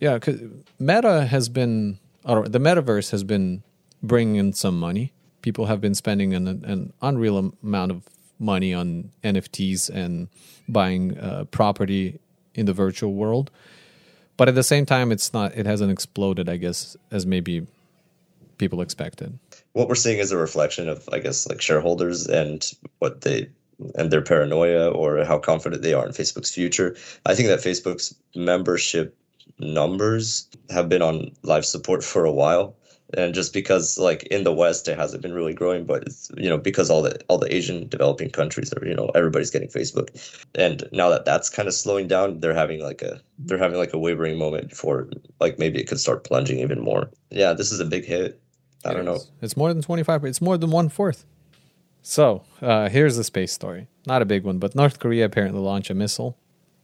[0.00, 0.40] yeah, cause
[0.78, 3.62] Meta has been or the metaverse has been
[4.02, 5.12] bringing in some money
[5.46, 8.02] people have been spending an, an unreal amount of
[8.40, 10.26] money on NFTs and
[10.68, 12.18] buying uh, property
[12.56, 13.52] in the virtual world.
[14.36, 15.54] But at the same time, it's not.
[15.54, 17.64] It hasn't exploded, I guess, as maybe
[18.58, 19.38] people expected.
[19.72, 23.48] What we're seeing is a reflection of, I guess, like shareholders and what they
[23.94, 26.96] and their paranoia or how confident they are in Facebook's future.
[27.24, 29.16] I think that Facebook's membership
[29.60, 32.74] numbers have been on life support for a while
[33.14, 36.48] and just because like in the west it hasn't been really growing but it's you
[36.48, 40.08] know because all the all the asian developing countries are you know everybody's getting facebook.
[40.54, 43.92] And now that that's kind of slowing down they're having like a they're having like
[43.92, 45.08] a wavering moment before
[45.40, 47.10] like maybe it could start plunging even more.
[47.30, 48.40] Yeah this is a big hit.
[48.84, 49.24] I it don't is.
[49.24, 49.30] know.
[49.42, 51.24] It's more than 25 it's more than one fourth
[52.02, 53.88] so uh, here's the space story.
[54.06, 56.36] Not a big one but north korea apparently launched a missile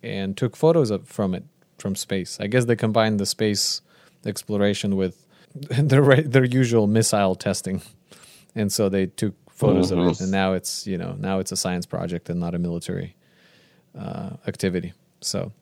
[0.03, 1.45] and took photos of, from it
[1.79, 2.39] from space.
[2.41, 3.83] I guess they combined the space
[4.25, 5.22] exploration with
[5.71, 7.83] their their usual missile testing,
[8.55, 10.01] and so they took photos mm-hmm.
[10.01, 10.23] of it, mm-hmm.
[10.25, 13.17] and now it's you know now it's a science project and not a military
[13.99, 14.93] uh, activity.
[15.21, 15.53] So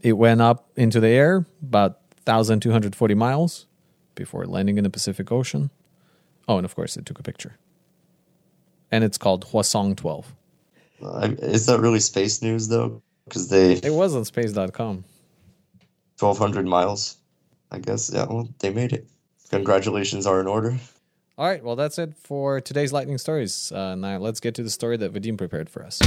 [0.00, 3.66] it went up into the air about 1,240 miles
[4.14, 5.70] before landing in the Pacific Ocean.
[6.46, 7.56] Oh, and of course, it took a picture.
[8.90, 10.34] And it's called Hwasong 12.
[11.02, 13.02] Uh, is that really space news, though?
[13.24, 13.72] Because they.
[13.72, 15.04] It was on space.com.
[16.18, 17.16] 1,200 miles.
[17.70, 18.26] I guess yeah.
[18.26, 19.06] Well, they made it.
[19.50, 20.76] Congratulations are in order.
[21.36, 23.72] All right, well, that's it for today's lightning stories.
[23.72, 25.98] Uh, now let's get to the story that Vadim prepared for us.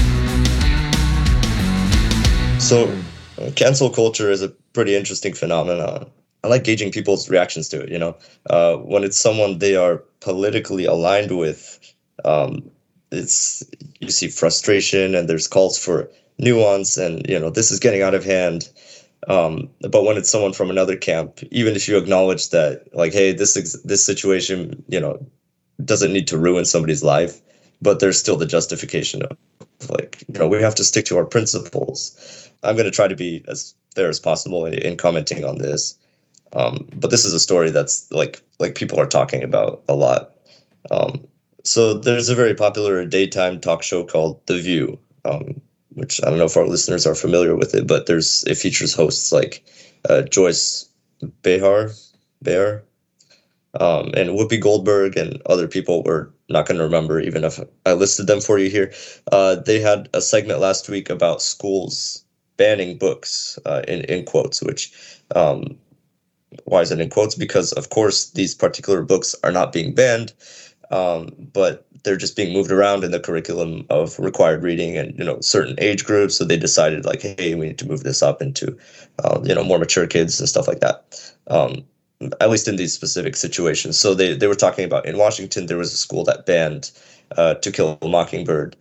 [2.63, 2.89] So,
[3.41, 6.09] uh, cancel culture is a pretty interesting phenomenon.
[6.43, 7.89] I like gauging people's reactions to it.
[7.89, 8.15] You know,
[8.49, 11.79] uh, when it's someone they are politically aligned with,
[12.23, 12.71] um,
[13.11, 13.63] it's
[13.99, 18.15] you see frustration and there's calls for nuance and you know this is getting out
[18.15, 18.69] of hand.
[19.27, 23.33] Um, but when it's someone from another camp, even if you acknowledge that, like, hey,
[23.33, 23.53] this
[23.83, 25.25] this situation, you know,
[25.83, 27.41] doesn't need to ruin somebody's life,
[27.81, 29.37] but there's still the justification of
[29.89, 32.51] like, you know, we have to stick to our principles.
[32.63, 35.97] I'm going to try to be as fair as possible in, in commenting on this.
[36.53, 40.33] Um, but this is a story that's like like people are talking about a lot.
[40.89, 41.27] Um,
[41.63, 45.61] so there's a very popular daytime talk show called The View, um,
[45.97, 48.93] which I don't know if our listeners are familiar with it, but there's it features
[48.93, 49.65] hosts like
[50.07, 50.87] uh, Joyce
[51.41, 51.89] Behar,
[52.43, 52.83] Behar,
[53.79, 57.93] um, and Whoopi Goldberg and other people we're not going to remember even if I
[57.93, 58.93] listed them for you here.
[59.31, 62.23] Uh, they had a segment last week about schools
[62.57, 64.93] banning books uh, in in quotes, which
[65.35, 65.77] um,
[66.65, 67.33] why is it in quotes?
[67.33, 70.33] Because of course these particular books are not being banned,
[70.91, 75.25] um, but they're just being moved around in the curriculum of required reading and you
[75.25, 76.37] know certain age groups.
[76.37, 78.77] So they decided like, hey, we need to move this up into
[79.23, 81.35] uh, you know more mature kids and stuff like that.
[81.47, 81.83] Um,
[82.41, 83.99] at least in these specific situations.
[83.99, 86.91] So they they were talking about in Washington there was a school that banned
[87.35, 88.77] uh, To Kill a Mockingbird,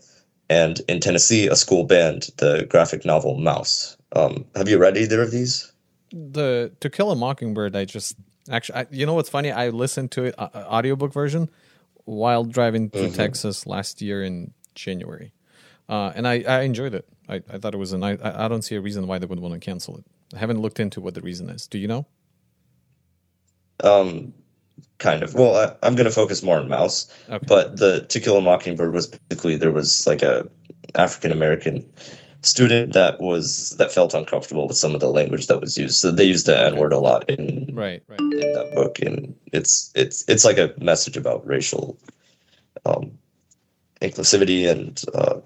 [0.49, 5.21] and in Tennessee a school banned the graphic novel Maus Um, have you read either
[5.21, 5.73] of these?
[6.13, 8.15] The To Kill a Mockingbird, I just
[8.49, 9.51] actually, I, you know what's funny?
[9.51, 11.51] I listened to it uh, audiobook version
[12.07, 13.15] while driving through mm-hmm.
[13.15, 15.33] Texas last year in January,
[15.89, 17.07] uh, and I, I enjoyed it.
[17.29, 18.19] I, I thought it was a nice.
[18.23, 20.05] I, I don't see a reason why they would want to cancel it.
[20.35, 21.67] I haven't looked into what the reason is.
[21.67, 22.07] Do you know?
[23.85, 24.33] Um,
[24.99, 25.35] kind of.
[25.35, 27.45] Well, I, am going to focus more on Maus, okay.
[27.47, 30.49] but the To Kill a Mockingbird was basically there was like a
[30.95, 31.89] African American
[32.43, 35.97] student that was that felt uncomfortable with some of the language that was used.
[35.97, 39.35] So they used the N word a lot in right, right in that book, and
[39.53, 41.99] it's it's it's like a message about racial
[42.85, 43.19] um,
[44.01, 45.03] inclusivity and.
[45.15, 45.41] Uh,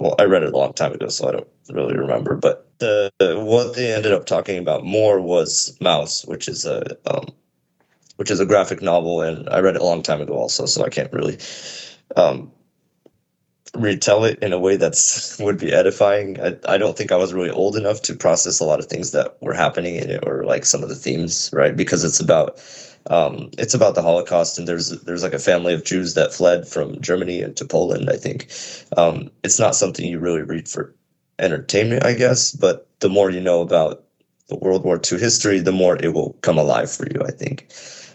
[0.00, 2.34] well, I read it a long time ago, so I don't really remember.
[2.34, 7.26] But the, what they ended up talking about more was Maus, which is a um,
[8.16, 10.84] which is a graphic novel, and I read it a long time ago also, so
[10.84, 11.38] I can't really
[12.16, 12.52] um,
[13.74, 16.40] retell it in a way that's would be edifying.
[16.40, 19.12] I, I don't think I was really old enough to process a lot of things
[19.12, 21.74] that were happening in it, or like some of the themes, right?
[21.74, 22.60] Because it's about
[23.08, 26.68] um, it's about the Holocaust, and there's there's like a family of Jews that fled
[26.68, 28.10] from Germany into Poland.
[28.10, 28.50] I think
[28.96, 30.94] um, it's not something you really read for
[31.38, 34.04] entertainment, I guess, but the more you know about
[34.48, 37.22] the World War II history, the more it will come alive for you.
[37.26, 37.72] I think.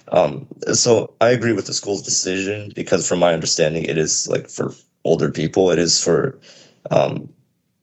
[0.09, 4.49] Um, so I agree with the school's decision because, from my understanding, it is like
[4.49, 4.71] for
[5.07, 5.71] older people.
[5.71, 6.37] It is for
[6.91, 7.29] um,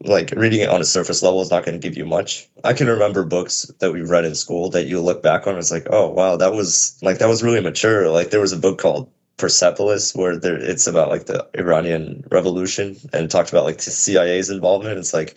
[0.05, 2.49] like reading it on a surface level is not going to give you much.
[2.62, 5.55] I can remember books that we read in school that you look back on.
[5.55, 8.11] And it's like, oh wow, that was like that was really mature.
[8.11, 12.97] Like there was a book called Persepolis where there it's about like the Iranian Revolution
[13.12, 14.99] and talked about like the CIA's involvement.
[14.99, 15.37] It's like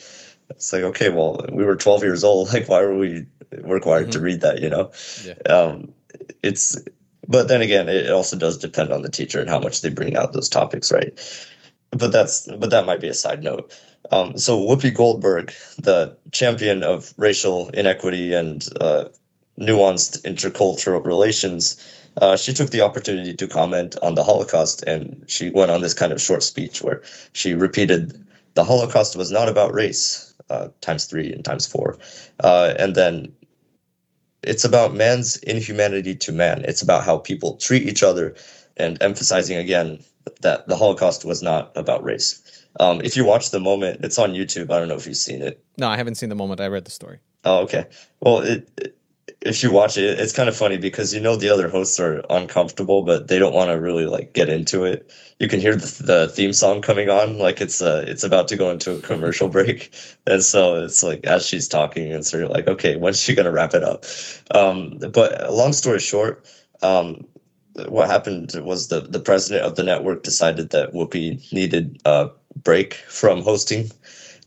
[0.49, 2.49] it's like okay, well we were 12 years old.
[2.53, 3.25] Like why were we
[3.61, 4.11] required mm-hmm.
[4.11, 4.61] to read that?
[4.61, 4.91] You know.
[5.23, 5.53] Yeah.
[5.53, 5.93] Um,
[6.43, 6.77] it's
[7.27, 10.15] but then again it also does depend on the teacher and how much they bring
[10.15, 11.17] out those topics right
[11.91, 13.73] but that's but that might be a side note
[14.11, 19.05] um, so whoopi goldberg the champion of racial inequity and uh,
[19.59, 21.83] nuanced intercultural relations
[22.21, 25.93] uh, she took the opportunity to comment on the holocaust and she went on this
[25.93, 27.01] kind of short speech where
[27.33, 28.25] she repeated
[28.55, 31.97] the holocaust was not about race uh, times three and times four
[32.43, 33.31] uh, and then
[34.43, 36.63] it's about man's inhumanity to man.
[36.65, 38.35] It's about how people treat each other,
[38.77, 39.99] and emphasizing again
[40.41, 42.41] that the Holocaust was not about race.
[42.79, 44.71] Um, if you watch the moment, it's on YouTube.
[44.71, 45.63] I don't know if you've seen it.
[45.77, 46.61] No, I haven't seen the moment.
[46.61, 47.19] I read the story.
[47.43, 47.87] Oh, okay.
[48.19, 48.97] Well, it, it
[49.41, 52.23] if you watch it, it's kind of funny because you know the other hosts are
[52.29, 55.11] uncomfortable, but they don't want to really like get into it.
[55.39, 58.57] You can hear the, the theme song coming on, like it's uh it's about to
[58.57, 59.93] go into a commercial break,
[60.25, 63.51] and so it's like as she's talking, and so you're like, okay, when's she gonna
[63.51, 64.05] wrap it up?
[64.51, 66.45] Um, but long story short,
[66.81, 67.25] um,
[67.87, 72.95] what happened was the the president of the network decided that Whoopi needed a break
[73.07, 73.91] from hosting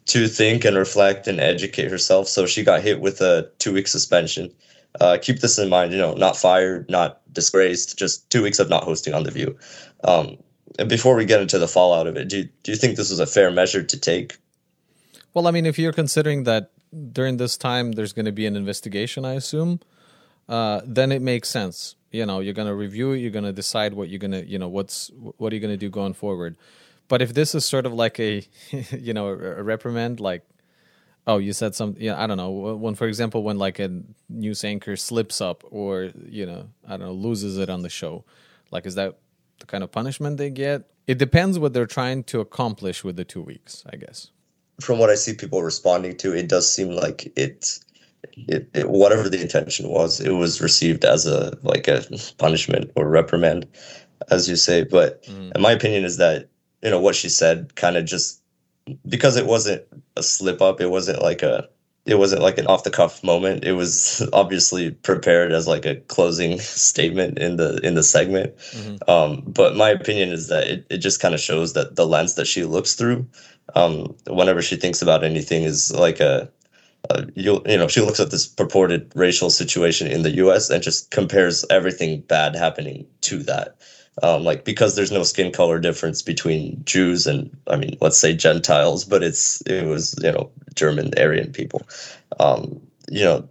[0.07, 2.29] to think and reflect and educate herself.
[2.29, 4.51] So she got hit with a two week suspension
[4.99, 5.93] uh, keep this in mind.
[5.93, 9.57] You know, not fired, not disgraced, just two weeks of not hosting on the View.
[10.05, 10.37] Um,
[10.79, 13.11] and before we get into the fallout of it, do you, do you think this
[13.11, 14.39] was a fair measure to take?
[15.35, 16.73] Well, I mean, if you're considering that
[17.13, 19.81] during this time there's going to be an investigation, I assume,
[20.49, 21.95] uh, then it makes sense.
[22.11, 25.11] You know you're gonna review it you're gonna decide what you're gonna you know what's
[25.15, 26.57] what are you gonna do going forward.
[27.09, 28.47] But if this is sort of like a
[28.91, 30.43] you know a reprimand like
[31.27, 34.65] oh you said something yeah i don't know when for example when like a news
[34.65, 38.25] anchor slips up or you know i don't know loses it on the show
[38.71, 39.19] like is that
[39.59, 40.91] the kind of punishment they get?
[41.07, 44.31] It depends what they're trying to accomplish with the two weeks i guess.
[44.81, 47.85] From what i see people responding to it does seem like it's
[48.49, 52.05] it, it, whatever the intention was, it was received as a like a
[52.39, 53.67] punishment or reprimand,
[54.31, 54.85] as you say.
[54.85, 55.59] But mm.
[55.59, 56.49] my opinion, is that
[56.83, 58.43] you know what she said kind of just
[59.09, 59.83] because it wasn't
[60.17, 61.69] a slip up, it wasn't like a
[62.07, 63.65] it wasn't like an off the cuff moment.
[63.65, 68.57] It was obviously prepared as like a closing statement in the in the segment.
[68.57, 69.11] Mm-hmm.
[69.11, 72.35] Um, but my opinion is that it, it just kind of shows that the lens
[72.35, 73.27] that she looks through
[73.75, 76.51] um, whenever she thinks about anything is like a
[77.09, 80.71] uh, you you know she looks at this purported racial situation in the U.S.
[80.71, 83.77] and just compares everything bad happening to that.
[84.23, 88.35] Um, like because there's no skin color difference between Jews and I mean let's say
[88.35, 91.83] Gentiles, but it's it was you know German Aryan people.
[92.39, 92.81] Um,
[93.11, 93.49] you know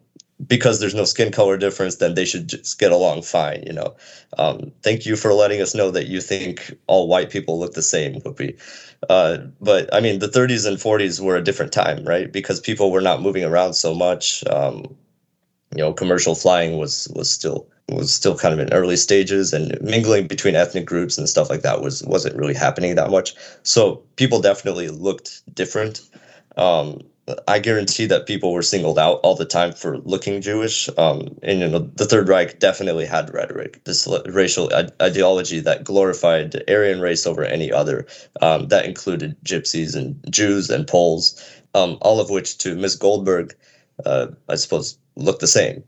[0.47, 3.63] because there's no skin color difference, then they should just get along fine.
[3.65, 3.95] You know,
[4.37, 7.81] um, thank you for letting us know that you think all white people look the
[7.81, 8.21] same.
[8.21, 8.57] Whoopi.
[9.09, 12.31] Uh, but I mean, the 30s and 40s were a different time, right?
[12.31, 14.43] Because people were not moving around so much.
[14.47, 14.95] Um,
[15.75, 19.79] you know, commercial flying was was still was still kind of in early stages, and
[19.81, 23.35] mingling between ethnic groups and stuff like that was wasn't really happening that much.
[23.63, 26.01] So people definitely looked different.
[26.57, 27.01] Um,
[27.47, 30.89] I guarantee that people were singled out all the time for looking Jewish.
[30.97, 34.69] Um, and you know, the Third Reich definitely had rhetoric, this racial
[35.01, 38.05] ideology that glorified Aryan race over any other.
[38.41, 43.55] Um, that included Gypsies and Jews and Poles, um, all of which, to Miss Goldberg,
[44.05, 45.83] uh, I suppose, look the same.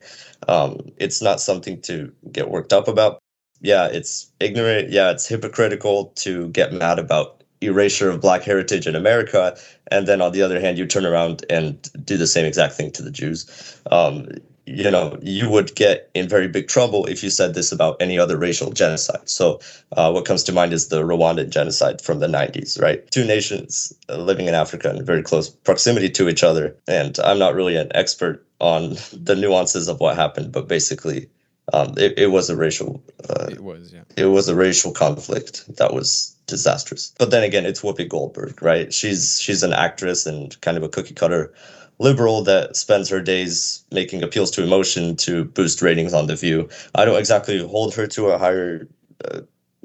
[0.48, 3.20] Um, it's not something to get worked up about.
[3.62, 4.90] Yeah, it's ignorant.
[4.90, 9.58] Yeah, it's hypocritical to get mad about erasure of black heritage in America,
[9.90, 12.92] and then on the other hand, you turn around and do the same exact thing
[12.92, 13.80] to the Jews.
[13.92, 14.28] Um,
[14.66, 18.18] you know, you would get in very big trouble if you said this about any
[18.18, 19.28] other racial genocide.
[19.28, 19.60] So,
[19.94, 23.10] uh, what comes to mind is the Rwandan genocide from the 90s, right?
[23.12, 26.76] Two nations uh, living in Africa in very close proximity to each other.
[26.88, 31.30] And I'm not really an expert on the nuances of what happened, but basically,
[31.74, 33.04] um, it, it was a racial.
[33.30, 34.04] Uh, it was, yeah.
[34.16, 37.14] It was a racial conflict that was disastrous.
[37.18, 38.94] But then again, it's Whoopi Goldberg, right?
[38.94, 41.54] She's she's an actress and kind of a cookie cutter
[42.00, 46.68] liberal that spends her days making appeals to emotion to boost ratings on The View.
[46.96, 48.88] I don't exactly hold her to a higher
[49.26, 49.42] uh,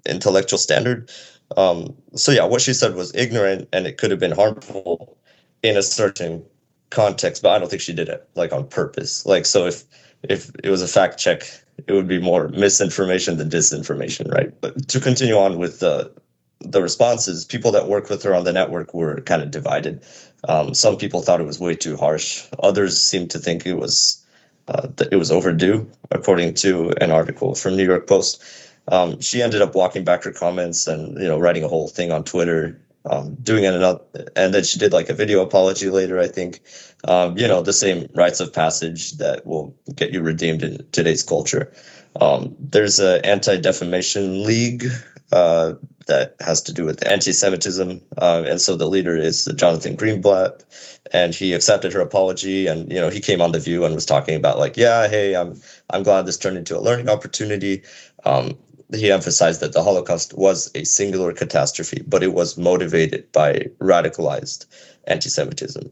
[0.06, 1.10] intellectual standard.
[1.56, 5.18] Um, so yeah, what she said was ignorant and it could have been harmful
[5.62, 6.44] in a certain
[6.90, 9.26] context, but I don't think she did it like on purpose.
[9.26, 9.84] Like so, if
[10.22, 11.42] if it was a fact check,
[11.86, 14.58] it would be more misinformation than disinformation, right?
[14.60, 16.12] But to continue on with the
[16.60, 20.02] the responses, people that work with her on the network were kind of divided.
[20.48, 22.46] Um, some people thought it was way too harsh.
[22.60, 24.24] Others seemed to think it was
[24.68, 28.42] uh, that it was overdue, according to an article from New York Post.
[28.88, 32.12] Um, she ended up walking back her comments and you know writing a whole thing
[32.12, 34.00] on Twitter, um, doing it another,
[34.34, 36.18] and then she did like a video apology later.
[36.18, 36.60] I think,
[37.04, 41.22] um, you know, the same rites of passage that will get you redeemed in today's
[41.22, 41.72] culture.
[42.20, 44.86] Um, there's an anti defamation league
[45.32, 45.74] uh,
[46.06, 50.64] that has to do with anti-Semitism, uh, and so the leader is Jonathan Greenblatt,
[51.12, 54.06] and he accepted her apology, and you know he came on the View and was
[54.06, 57.82] talking about like, yeah, hey, I'm I'm glad this turned into a learning opportunity.
[58.24, 58.56] Um,
[58.94, 64.66] he emphasized that the Holocaust was a singular catastrophe, but it was motivated by radicalized
[65.06, 65.90] anti-Semitism.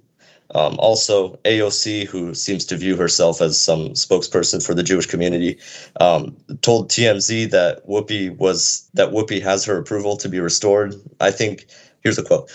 [0.55, 5.59] Um, also, AOC, who seems to view herself as some spokesperson for the Jewish community,
[6.01, 10.95] um, told TMZ that Whoopi was that Whoopi has her approval to be restored.
[11.21, 11.67] I think
[12.03, 12.51] here's a quote.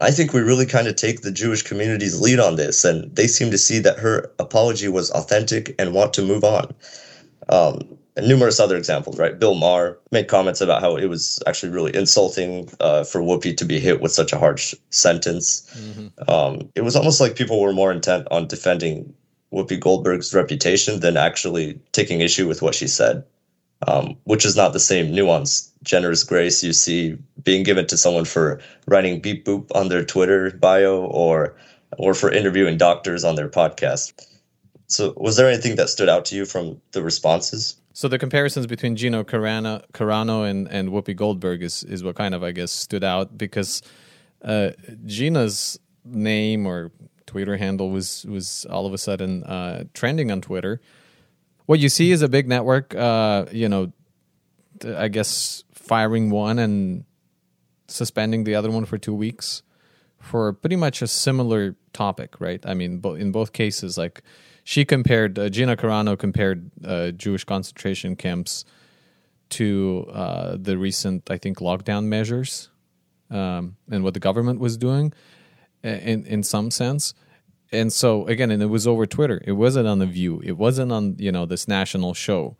[0.00, 3.26] I think we really kind of take the Jewish community's lead on this, and they
[3.26, 6.74] seem to see that her apology was authentic and want to move on.
[7.48, 9.38] Um, and numerous other examples, right?
[9.38, 13.64] Bill Maher made comments about how it was actually really insulting uh, for Whoopi to
[13.64, 15.68] be hit with such a harsh sentence.
[15.76, 16.30] Mm-hmm.
[16.30, 19.12] Um, it was almost like people were more intent on defending
[19.52, 23.24] Whoopi Goldberg's reputation than actually taking issue with what she said,
[23.86, 28.24] um, which is not the same nuanced, generous grace you see being given to someone
[28.24, 31.54] for writing beep boop on their Twitter bio or
[31.98, 34.12] or for interviewing doctors on their podcast.
[34.86, 37.76] So, was there anything that stood out to you from the responses?
[37.94, 42.34] So the comparisons between Gina Carano, Carano and, and Whoopi Goldberg is, is what kind
[42.34, 43.80] of I guess stood out because
[44.44, 44.70] uh,
[45.06, 46.90] Gina's name or
[47.26, 50.80] Twitter handle was was all of a sudden uh, trending on Twitter
[51.66, 52.94] what you see is a big network.
[52.94, 53.92] Uh, you know,
[54.84, 57.04] I guess firing one and
[57.88, 59.62] suspending the other one for two weeks
[60.18, 62.64] for pretty much a similar topic, right?
[62.66, 64.22] I mean, in both cases, like
[64.64, 68.64] she compared uh, Gina Carano compared uh, Jewish concentration camps
[69.50, 72.70] to uh, the recent, I think, lockdown measures
[73.30, 75.12] um, and what the government was doing,
[75.82, 77.14] in in some sense.
[77.70, 79.42] And so again, and it was over Twitter.
[79.44, 80.40] It wasn't on the View.
[80.42, 82.56] It wasn't on you know this national show.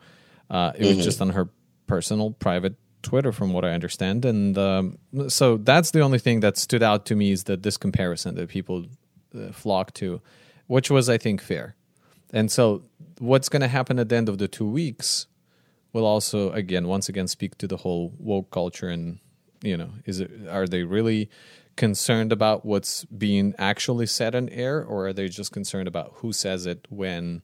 [0.50, 0.96] Uh, it mm-hmm.
[0.96, 1.48] was just on her
[1.86, 4.26] personal, private Twitter, from what I understand.
[4.26, 4.98] And um,
[5.28, 8.50] so that's the only thing that stood out to me is that this comparison that
[8.50, 8.84] people
[9.34, 10.20] uh, flock to,
[10.66, 11.76] which was, I think, fair.
[12.35, 12.82] And so
[13.18, 15.26] what's going to happen at the end of the two weeks
[15.95, 19.20] will also, again, once again, speak to the whole woke culture and
[19.64, 21.30] you know, is it are they really
[21.74, 26.32] concerned about what's being actually said on air, or are they just concerned about who
[26.32, 27.43] says it when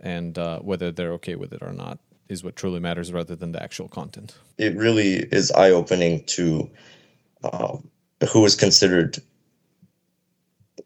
[0.00, 2.00] and uh, whether they're okay with it or not?
[2.28, 4.36] Is what truly matters rather than the actual content.
[4.58, 6.68] It really is eye opening to
[7.50, 7.88] um,
[8.32, 9.18] who is considered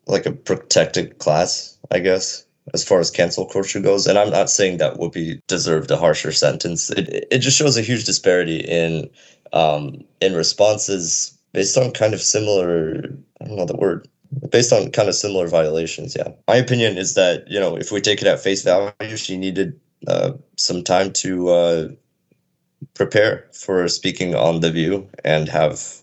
[0.06, 2.44] like a protected class, I guess,
[2.74, 4.06] as far as cancel culture goes.
[4.06, 6.90] And I'm not saying that Whoopi deserved a harsher sentence.
[6.90, 9.10] It it just shows a huge disparity in
[9.52, 13.04] um, in responses based on kind of similar,
[13.40, 14.08] I don't know the word,
[14.50, 16.16] based on kind of similar violations.
[16.16, 16.28] Yeah.
[16.48, 19.78] My opinion is that, you know, if we take it at face value, she needed
[20.06, 21.88] uh, some time to uh,
[22.94, 26.02] prepare for speaking on The View and have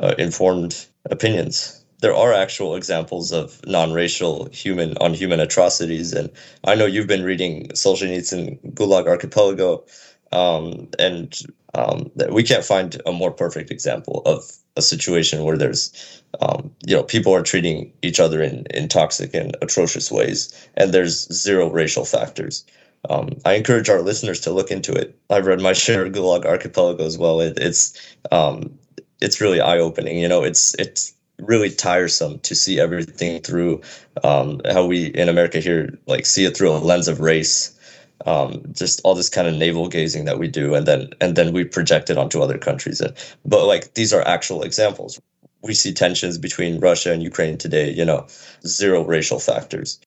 [0.00, 1.77] uh, informed opinions.
[2.00, 6.30] There are actual examples of non-racial human on human atrocities, and
[6.64, 9.84] I know you've been reading Solzhenitsyn Gulag Archipelago,
[10.32, 11.36] um, and
[11.74, 14.44] um, we can't find a more perfect example of
[14.76, 19.34] a situation where there's um, you know people are treating each other in, in toxic
[19.34, 22.64] and atrocious ways and there's zero racial factors.
[23.10, 25.16] Um, i encourage our listeners to look into it.
[25.30, 27.40] I've read my share of gulag archipelago as well.
[27.40, 28.78] It, it's um,
[29.20, 30.18] it's really eye-opening.
[30.18, 33.80] You know it's it's really tiresome to see everything through
[34.24, 37.78] um, how we in america here like see it through a lens of race
[38.26, 41.52] um, just all this kind of navel gazing that we do, and then and then
[41.52, 43.00] we project it onto other countries.
[43.44, 45.20] But like these are actual examples.
[45.62, 47.90] We see tensions between Russia and Ukraine today.
[47.92, 48.26] You know,
[48.66, 50.00] zero racial factors,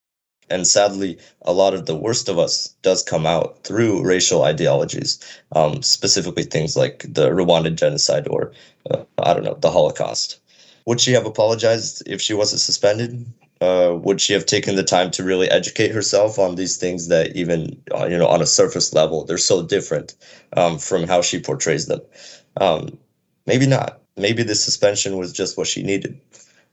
[0.49, 5.19] and sadly, a lot of the worst of us does come out through racial ideologies,
[5.53, 8.51] um, specifically things like the Rwandan genocide or
[8.89, 10.40] uh, I don't know the Holocaust.
[10.85, 13.25] Would she have apologized if she wasn't suspended?
[13.61, 17.35] Uh, would she have taken the time to really educate herself on these things that
[17.35, 20.15] even uh, you know on a surface level they're so different
[20.57, 22.01] um, from how she portrays them?
[22.59, 22.97] Um,
[23.45, 24.01] maybe not.
[24.17, 26.19] Maybe the suspension was just what she needed.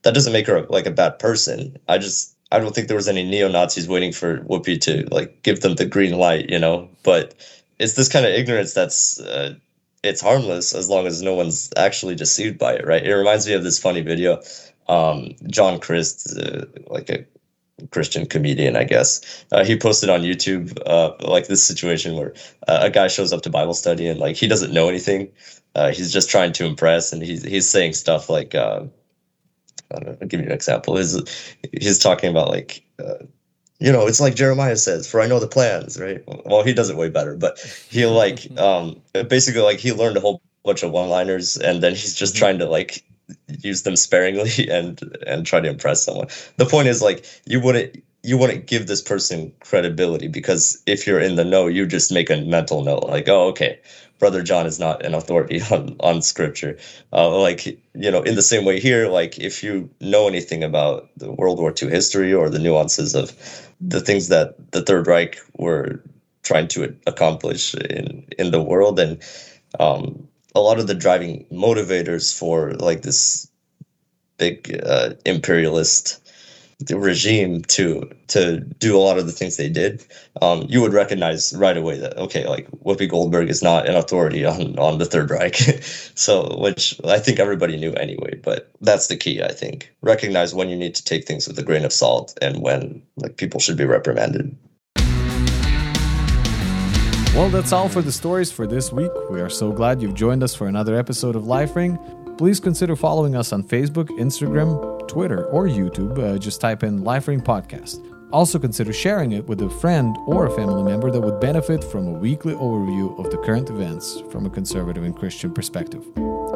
[0.02, 1.76] That doesn't make her like a bad person.
[1.88, 5.60] I just i don't think there was any neo-nazis waiting for whoopi to like give
[5.60, 6.88] them the green light you know?
[7.02, 7.34] But
[7.78, 9.54] it's this kind of ignorance that's uh,
[10.02, 13.54] it's harmless as long as no one's actually deceived by it right it reminds me
[13.54, 14.40] of this funny video
[14.88, 17.24] um, John Crist, uh, like a
[17.90, 19.44] Christian comedian, I guess.
[19.52, 22.34] Uh, he posted on YouTube uh, like this situation where
[22.66, 25.30] uh, a guy shows up to Bible study and like he doesn't know anything.
[25.74, 28.84] Uh, he's just trying to impress, and he's he's saying stuff like, uh,
[29.92, 30.96] I don't know, I'll give you an example.
[30.96, 32.82] He's he's talking about like.
[33.78, 36.22] You know, it's like Jeremiah says, "For I know the plans." Right.
[36.44, 37.58] Well, he does it way better, but
[37.88, 42.14] he like, um, basically, like he learned a whole bunch of one-liners, and then he's
[42.14, 42.40] just mm-hmm.
[42.40, 43.04] trying to like
[43.60, 46.28] use them sparingly and and try to impress someone.
[46.56, 51.20] The point is like you wouldn't you wouldn't give this person credibility because if you're
[51.20, 53.78] in the know, you just make a mental note like, oh, okay,
[54.18, 56.78] brother John is not an authority on on scripture.
[57.12, 61.08] Uh, like you know, in the same way here, like if you know anything about
[61.16, 63.32] the World War II history or the nuances of
[63.80, 66.02] the things that the Third Reich were
[66.42, 69.22] trying to accomplish in in the world and
[69.78, 73.48] um, a lot of the driving motivators for like this
[74.38, 76.27] big uh, imperialist
[76.90, 80.04] regime to to do a lot of the things they did,
[80.40, 84.44] um, you would recognize right away that okay, like Whoopi Goldberg is not an authority
[84.44, 85.56] on on the Third Reich,
[86.14, 88.38] so which I think everybody knew anyway.
[88.42, 89.92] But that's the key, I think.
[90.02, 93.36] Recognize when you need to take things with a grain of salt and when like
[93.36, 94.56] people should be reprimanded.
[97.34, 99.12] Well, that's all for the stories for this week.
[99.30, 101.96] We are so glad you've joined us for another episode of Life Ring.
[102.38, 106.16] Please consider following us on Facebook, Instagram, Twitter, or YouTube.
[106.16, 108.00] Uh, just type in Life Ring Podcast.
[108.30, 112.06] Also, consider sharing it with a friend or a family member that would benefit from
[112.06, 116.06] a weekly overview of the current events from a conservative and Christian perspective.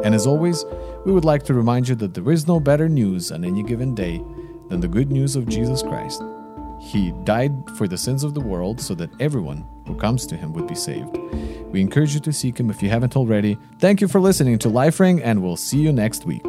[0.05, 0.63] And as always,
[1.05, 3.93] we would like to remind you that there is no better news on any given
[3.93, 4.23] day
[4.69, 6.23] than the good news of Jesus Christ.
[6.83, 10.51] He died for the sins of the world so that everyone who comes to him
[10.53, 11.17] would be saved.
[11.71, 13.57] We encourage you to seek him if you haven't already.
[13.79, 16.43] Thank you for listening to Life Ring, and we'll see you next week.